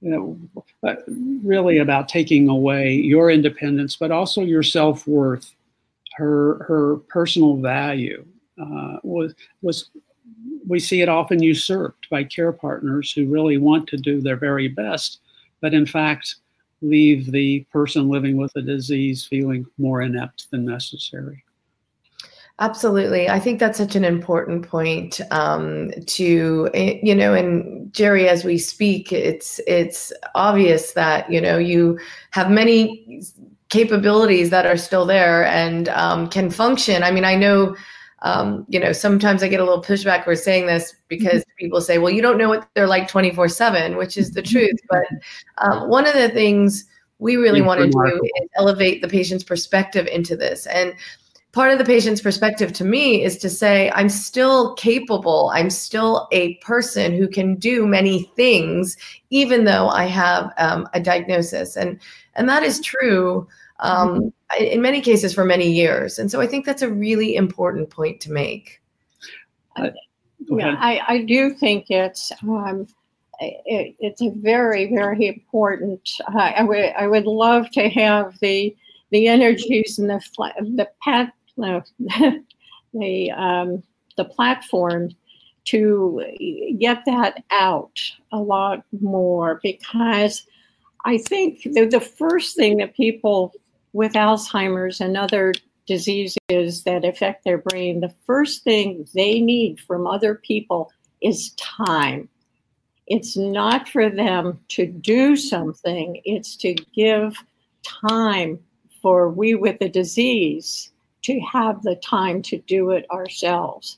You 0.02 0.10
know, 0.12 0.94
really 1.44 1.78
about 1.78 2.10
taking 2.10 2.50
away 2.50 2.94
your 2.94 3.32
independence, 3.32 3.96
but 3.96 4.12
also 4.12 4.42
your 4.42 4.64
self 4.64 5.08
worth. 5.08 5.54
Her 6.16 6.64
her 6.66 6.98
personal 7.08 7.58
value 7.58 8.24
uh, 8.62 8.98
was 9.02 9.34
was 9.62 9.90
we 10.68 10.80
see 10.80 11.02
it 11.02 11.10
often 11.10 11.42
usurped 11.42 12.10
by 12.10 12.24
care 12.24 12.52
partners 12.52 13.12
who 13.12 13.26
really 13.26 13.58
want 13.58 13.88
to 13.88 13.98
do 13.98 14.22
their 14.22 14.38
very 14.38 14.68
best, 14.68 15.22
but 15.60 15.74
in 15.74 15.86
fact 15.86 16.36
leave 16.84 17.32
the 17.32 17.62
person 17.72 18.10
living 18.10 18.38
with 18.38 18.52
the 18.54 18.62
disease 18.62 19.26
feeling 19.26 19.66
more 19.78 20.02
inept 20.02 20.52
than 20.52 20.66
necessary. 20.66 21.44
Absolutely. 22.60 23.28
I 23.28 23.40
think 23.40 23.60
that's 23.60 23.80
such 23.80 23.96
an 23.96 24.06
important 24.06 24.68
point 24.68 25.20
um, 25.32 25.92
to, 26.06 26.70
eh, 26.76 27.00
you 27.02 27.16
know, 27.16 27.34
and 27.34 27.92
Jerry, 27.92 28.30
as 28.30 28.44
we 28.44 28.60
speak, 28.60 29.12
it's, 29.12 29.60
it's 29.66 30.14
obvious 30.36 30.94
that, 30.94 31.32
you 31.32 31.42
know, 31.42 31.58
you 31.58 32.00
have 32.30 32.52
many 32.52 33.24
capabilities 33.70 34.52
that 34.52 34.68
are 34.68 34.78
still 34.78 35.04
there 35.04 35.46
and 35.48 35.90
um, 35.90 36.30
can 36.30 36.52
function. 36.52 37.02
I 37.02 37.10
mean, 37.10 37.26
I 37.26 37.36
know, 37.36 37.76
um, 38.22 38.68
you 38.70 38.80
know, 38.80 38.94
sometimes 38.94 39.42
I 39.42 39.48
get 39.48 39.60
a 39.60 39.64
little 39.64 39.82
pushback 39.82 40.24
for 40.24 40.36
saying 40.36 40.68
this 40.68 40.94
because 41.08 41.42
mm-hmm. 41.42 41.56
people 41.58 41.82
say, 41.82 41.98
well, 41.98 42.14
you 42.14 42.22
don't 42.22 42.38
know 42.38 42.50
what 42.50 42.70
they're 42.76 42.86
like 42.86 43.08
24 43.08 43.50
seven, 43.50 43.98
which 43.98 44.16
is 44.16 44.32
the 44.32 44.44
truth. 44.44 44.78
But 44.92 45.08
um, 45.58 45.90
one 45.90 46.06
of 46.06 46.14
the 46.14 46.30
things 46.30 46.86
we 47.18 47.36
really 47.36 47.62
want 47.62 47.82
to 47.82 47.90
do 47.90 48.22
is 48.24 48.50
elevate 48.56 49.02
the 49.02 49.08
patient's 49.08 49.44
perspective 49.44 50.06
into 50.06 50.36
this. 50.36 50.68
And 50.68 50.94
part 51.54 51.72
of 51.72 51.78
the 51.78 51.86
patient's 51.86 52.20
perspective 52.20 52.74
to 52.74 52.84
me 52.84 53.24
is 53.24 53.38
to 53.38 53.50
say 53.50 53.90
i'm 53.96 54.10
still 54.10 54.74
capable. 54.74 55.52
I'm 55.54 55.70
still 55.70 56.28
a 56.32 56.56
person 56.56 57.14
who 57.14 57.28
can 57.28 57.56
do 57.56 57.88
many 57.88 58.24
things 58.36 58.98
even 59.30 59.64
though 59.64 59.88
i 59.88 60.06
have 60.06 60.52
um, 60.58 60.90
a 60.94 61.00
diagnosis. 61.00 61.78
And 61.78 62.00
and 62.36 62.50
that 62.50 62.64
is 62.64 62.82
true 62.82 63.48
um, 63.80 64.32
mm-hmm. 64.52 64.64
in 64.64 64.82
many 64.82 65.02
cases 65.02 65.34
for 65.34 65.46
many 65.46 65.72
years. 65.72 66.20
And 66.20 66.30
so 66.30 66.42
i 66.42 66.48
think 66.48 66.66
that's 66.66 66.82
a 66.82 66.90
really 66.90 67.36
important 67.36 67.90
point 67.90 68.20
to 68.22 68.32
make. 68.32 68.82
Uh, 69.76 69.90
yeah 70.50 70.76
I, 70.80 71.02
I 71.08 71.18
do 71.24 71.54
think 71.54 71.86
it's 71.90 72.32
um, 72.42 72.88
it, 73.40 73.96
it's 74.00 74.22
a 74.22 74.32
very 74.32 74.90
very 74.90 75.28
important 75.28 76.10
uh, 76.34 76.52
I 76.58 76.64
would 76.64 76.86
I 76.98 77.08
would 77.08 77.26
love 77.26 77.70
to 77.72 77.90
have 77.90 78.40
the 78.40 78.76
the 79.12 79.28
energies 79.28 80.00
and 80.00 80.10
the 80.10 80.20
the 80.76 80.90
pat 81.04 81.32
the 82.94 83.32
um, 83.32 83.84
the 84.18 84.26
platform 84.26 85.10
to 85.66 86.22
get 86.78 87.04
that 87.06 87.44
out 87.52 88.00
a 88.32 88.40
lot 88.40 88.84
more 89.02 89.60
because 89.64 90.46
I 91.06 91.18
think 91.18 91.64
the, 91.64 91.86
the 91.86 92.02
first 92.02 92.56
thing 92.56 92.78
that 92.78 92.96
people 92.96 93.54
with 93.94 94.14
Alzheimer's 94.14 95.00
and 95.00 95.16
other 95.16 95.54
diseases 95.86 96.84
that 96.84 97.06
affect 97.06 97.44
their 97.44 97.58
brain, 97.58 98.00
the 98.00 98.14
first 98.26 98.64
thing 98.64 99.08
they 99.14 99.40
need 99.40 99.80
from 99.80 100.08
other 100.08 100.36
people 100.36 100.92
is 101.22 101.52
time. 101.52 102.28
It's 103.08 103.36
not 103.36 103.90
for 103.90 104.10
them 104.10 104.60
to 104.70 104.86
do 104.86 105.36
something, 105.36 106.22
it's 106.24 106.56
to 106.58 106.74
give 106.74 107.36
time 107.84 108.60
for 109.02 109.30
we 109.30 109.56
with 109.56 109.80
the 109.80 109.90
disease 109.90 110.93
to 111.24 111.40
have 111.42 111.82
the 111.84 111.96
time 111.96 112.42
to 112.44 112.58
do 112.60 112.92
it 112.92 113.06
ourselves. 113.12 113.98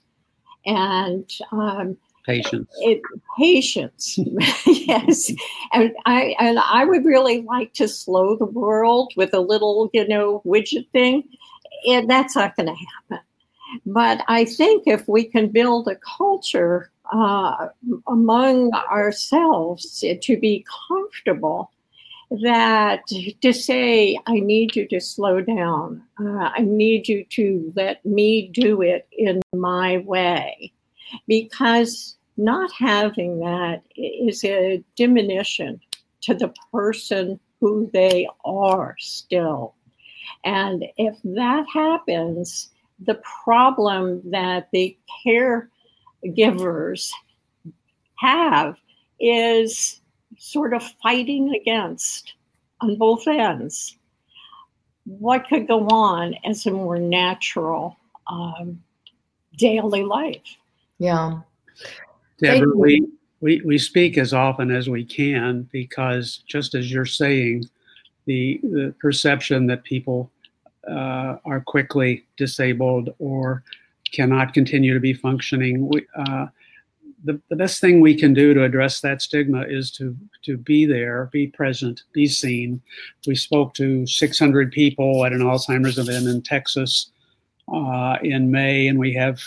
And 0.65 1.29
um, 1.51 1.97
patience. 2.25 2.69
It, 2.79 3.01
patience, 3.37 4.17
yes. 4.65 5.31
And 5.73 5.93
I 6.05 6.35
and 6.39 6.59
I 6.59 6.85
would 6.85 7.05
really 7.05 7.41
like 7.41 7.73
to 7.73 7.87
slow 7.87 8.35
the 8.35 8.45
world 8.45 9.13
with 9.15 9.33
a 9.33 9.39
little, 9.39 9.89
you 9.93 10.07
know, 10.07 10.41
widget 10.45 10.89
thing. 10.91 11.23
And 11.87 12.09
that's 12.09 12.35
not 12.35 12.55
going 12.55 12.67
to 12.67 12.75
happen. 13.09 13.25
But 13.85 14.23
I 14.27 14.45
think 14.45 14.83
if 14.87 15.07
we 15.07 15.25
can 15.25 15.49
build 15.49 15.87
a 15.87 15.95
culture 15.95 16.91
uh, 17.11 17.67
among 18.07 18.71
ourselves 18.73 20.03
to 20.21 20.37
be 20.37 20.65
comfortable 20.87 21.71
that 22.31 23.05
to 23.41 23.53
say, 23.53 24.17
I 24.25 24.39
need 24.39 24.75
you 24.75 24.87
to 24.87 24.99
slow 24.99 25.41
down, 25.41 26.03
uh, 26.19 26.49
I 26.55 26.61
need 26.61 27.07
you 27.07 27.23
to 27.31 27.71
let 27.75 28.05
me 28.05 28.49
do 28.51 28.81
it 28.81 29.07
in 29.11 29.41
my 29.53 29.97
way, 29.99 30.71
because 31.27 32.17
not 32.37 32.71
having 32.73 33.39
that 33.39 33.83
is 33.95 34.43
a 34.43 34.83
diminution 34.95 35.79
to 36.21 36.33
the 36.33 36.53
person 36.71 37.39
who 37.61 37.89
they 37.93 38.27
are 38.43 38.95
still. 38.99 39.75
And 40.43 40.85
if 40.97 41.15
that 41.23 41.65
happens, 41.71 42.71
the 42.99 43.21
problem 43.43 44.21
that 44.31 44.69
the 44.71 44.97
caregivers 45.25 47.11
have 48.17 48.75
is 49.19 50.01
sort 50.37 50.73
of 50.73 50.83
fighting 51.01 51.53
against 51.55 52.33
on 52.81 52.95
both 52.97 53.27
ends 53.27 53.97
what 55.05 55.47
could 55.47 55.67
go 55.67 55.87
on 55.87 56.35
as 56.45 56.65
a 56.65 56.71
more 56.71 56.97
natural 56.97 57.97
um, 58.27 58.81
daily 59.57 60.03
life. 60.03 60.43
Yeah. 60.97 61.41
Deborah, 62.39 62.75
we, 62.75 63.07
we, 63.39 63.61
we 63.61 63.77
speak 63.77 64.17
as 64.17 64.33
often 64.33 64.71
as 64.71 64.89
we 64.89 65.05
can 65.05 65.69
because 65.71 66.43
just 66.47 66.75
as 66.75 66.91
you're 66.91 67.05
saying, 67.05 67.65
the, 68.25 68.59
the 68.63 68.95
perception 68.99 69.67
that 69.67 69.83
people 69.83 70.31
uh, 70.89 71.37
are 71.45 71.61
quickly 71.61 72.25
disabled 72.37 73.13
or 73.19 73.63
cannot 74.11 74.53
continue 74.53 74.93
to 74.93 74.99
be 74.99 75.13
functioning, 75.13 75.87
we, 75.87 76.05
uh, 76.17 76.47
the, 77.23 77.39
the 77.49 77.55
best 77.55 77.81
thing 77.81 78.01
we 78.01 78.15
can 78.15 78.33
do 78.33 78.53
to 78.53 78.63
address 78.63 79.01
that 79.01 79.21
stigma 79.21 79.63
is 79.67 79.91
to 79.91 80.15
to 80.43 80.57
be 80.57 80.85
there, 80.85 81.29
be 81.31 81.47
present, 81.47 82.03
be 82.13 82.27
seen. 82.27 82.81
We 83.25 83.35
spoke 83.35 83.73
to 83.75 84.05
600 84.05 84.71
people 84.71 85.25
at 85.25 85.33
an 85.33 85.39
Alzheimer's 85.39 85.97
event 85.97 86.27
in 86.27 86.41
Texas 86.41 87.11
uh, 87.73 88.17
in 88.21 88.51
May, 88.51 88.87
and 88.87 88.99
we 88.99 89.13
have 89.13 89.39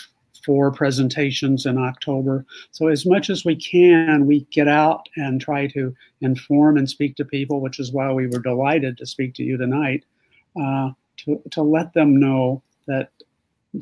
four 0.43 0.71
presentations 0.71 1.65
in 1.65 1.77
October. 1.77 2.45
So 2.71 2.87
as 2.87 3.05
much 3.05 3.29
as 3.29 3.45
we 3.45 3.55
can, 3.55 4.25
we 4.25 4.41
get 4.51 4.67
out 4.67 5.07
and 5.15 5.39
try 5.39 5.67
to 5.67 5.95
inform 6.21 6.77
and 6.77 6.89
speak 6.89 7.15
to 7.17 7.25
people, 7.25 7.61
which 7.61 7.79
is 7.79 7.91
why 7.91 8.11
we 8.11 8.27
were 8.27 8.39
delighted 8.39 8.97
to 8.97 9.05
speak 9.05 9.33
to 9.35 9.43
you 9.43 9.57
tonight, 9.57 10.05
uh, 10.61 10.91
to, 11.17 11.41
to 11.51 11.61
let 11.61 11.93
them 11.93 12.19
know 12.19 12.63
that 12.87 13.11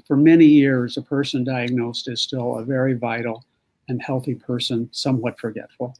for 0.06 0.18
many 0.18 0.46
years, 0.46 0.98
a 0.98 1.02
person 1.02 1.44
diagnosed 1.44 2.10
is 2.10 2.22
still 2.22 2.58
a 2.58 2.66
very 2.66 2.94
vital 2.94 3.46
and 3.88 4.02
healthy 4.02 4.36
person 4.36 4.90
somewhat 4.92 5.40
forgetful. 5.40 5.96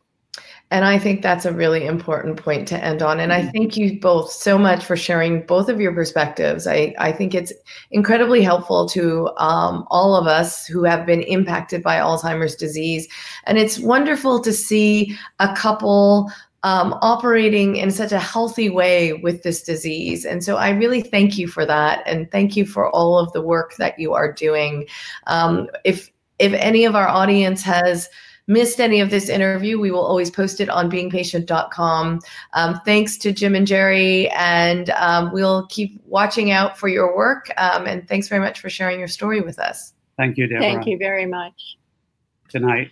And 0.70 0.84
I 0.84 1.00
think 1.00 1.22
that's 1.22 1.46
a 1.46 1.54
really 1.54 1.86
important 1.86 2.38
point 2.38 2.68
to 2.68 2.84
end 2.84 3.02
on. 3.02 3.20
And 3.20 3.32
I 3.32 3.42
mm-hmm. 3.42 3.52
thank 3.52 3.78
you 3.78 4.00
both 4.00 4.32
so 4.32 4.58
much 4.58 4.84
for 4.84 4.98
sharing 4.98 5.46
both 5.46 5.70
of 5.70 5.80
your 5.80 5.94
perspectives. 5.94 6.68
I, 6.68 6.94
I 7.00 7.12
think 7.12 7.34
it's 7.34 7.54
incredibly 7.92 8.42
helpful 8.42 8.88
to 8.90 9.30
um, 9.38 9.88
all 9.90 10.16
of 10.16 10.28
us 10.28 10.68
who 10.68 10.84
have 10.84 11.06
been 11.06 11.22
impacted 11.22 11.82
by 11.82 11.96
Alzheimer's 11.98 12.56
disease. 12.56 13.08
And 13.46 13.58
it's 13.58 13.80
wonderful 13.80 14.42
to 14.42 14.52
see 14.52 15.18
a 15.40 15.56
couple 15.56 16.30
um, 16.64 16.98
operating 17.02 17.78
in 17.78 17.92
such 17.92 18.12
a 18.12 18.20
healthy 18.20 18.70
way 18.70 19.14
with 19.14 19.44
this 19.44 19.64
disease. 19.64 20.26
And 20.26 20.44
so 20.44 20.58
I 20.58 20.72
really 20.72 21.02
thank 21.02 21.38
you 21.38 21.48
for 21.48 21.66
that. 21.66 22.04
And 22.06 22.30
thank 22.30 22.58
you 22.58 22.66
for 22.66 22.90
all 22.90 23.18
of 23.18 23.32
the 23.32 23.42
work 23.42 23.76
that 23.78 23.98
you 23.98 24.14
are 24.14 24.34
doing. 24.34 24.86
Um, 25.28 25.70
if 25.86 26.12
if 26.40 26.54
any 26.54 26.86
of 26.86 26.96
our 26.96 27.08
audience 27.08 27.62
has 27.64 28.10
missed 28.48 28.80
any 28.80 29.02
of 29.02 29.10
this 29.10 29.30
interview, 29.30 29.80
we 29.80 29.92
will 29.92 30.06
always 30.06 30.32
post 30.32 30.62
it 30.62 30.70
on 30.70 30.90
beingpatient.com. 30.90 32.20
Um, 32.54 32.82
thanks 32.86 33.18
to 33.18 33.32
Jim 33.32 33.56
and 33.56 33.68
Jerry, 33.68 34.30
and 34.30 34.90
um, 34.92 35.32
we'll 35.34 35.68
keep 35.68 36.02
watching 36.06 36.52
out 36.52 36.78
for 36.78 36.88
your 36.88 37.16
work. 37.16 37.52
Um, 37.58 37.86
and 37.86 38.08
thanks 38.08 38.28
very 38.28 38.42
much 38.42 38.60
for 38.60 38.70
sharing 38.70 39.00
your 39.00 39.10
story 39.10 39.42
with 39.42 39.60
us. 39.60 39.94
Thank 40.18 40.38
you, 40.38 40.48
Deborah. 40.48 40.62
Thank 40.62 40.88
you 40.88 40.98
very 40.98 41.26
much. 41.26 41.78
Good 42.52 42.64
night. 42.64 42.90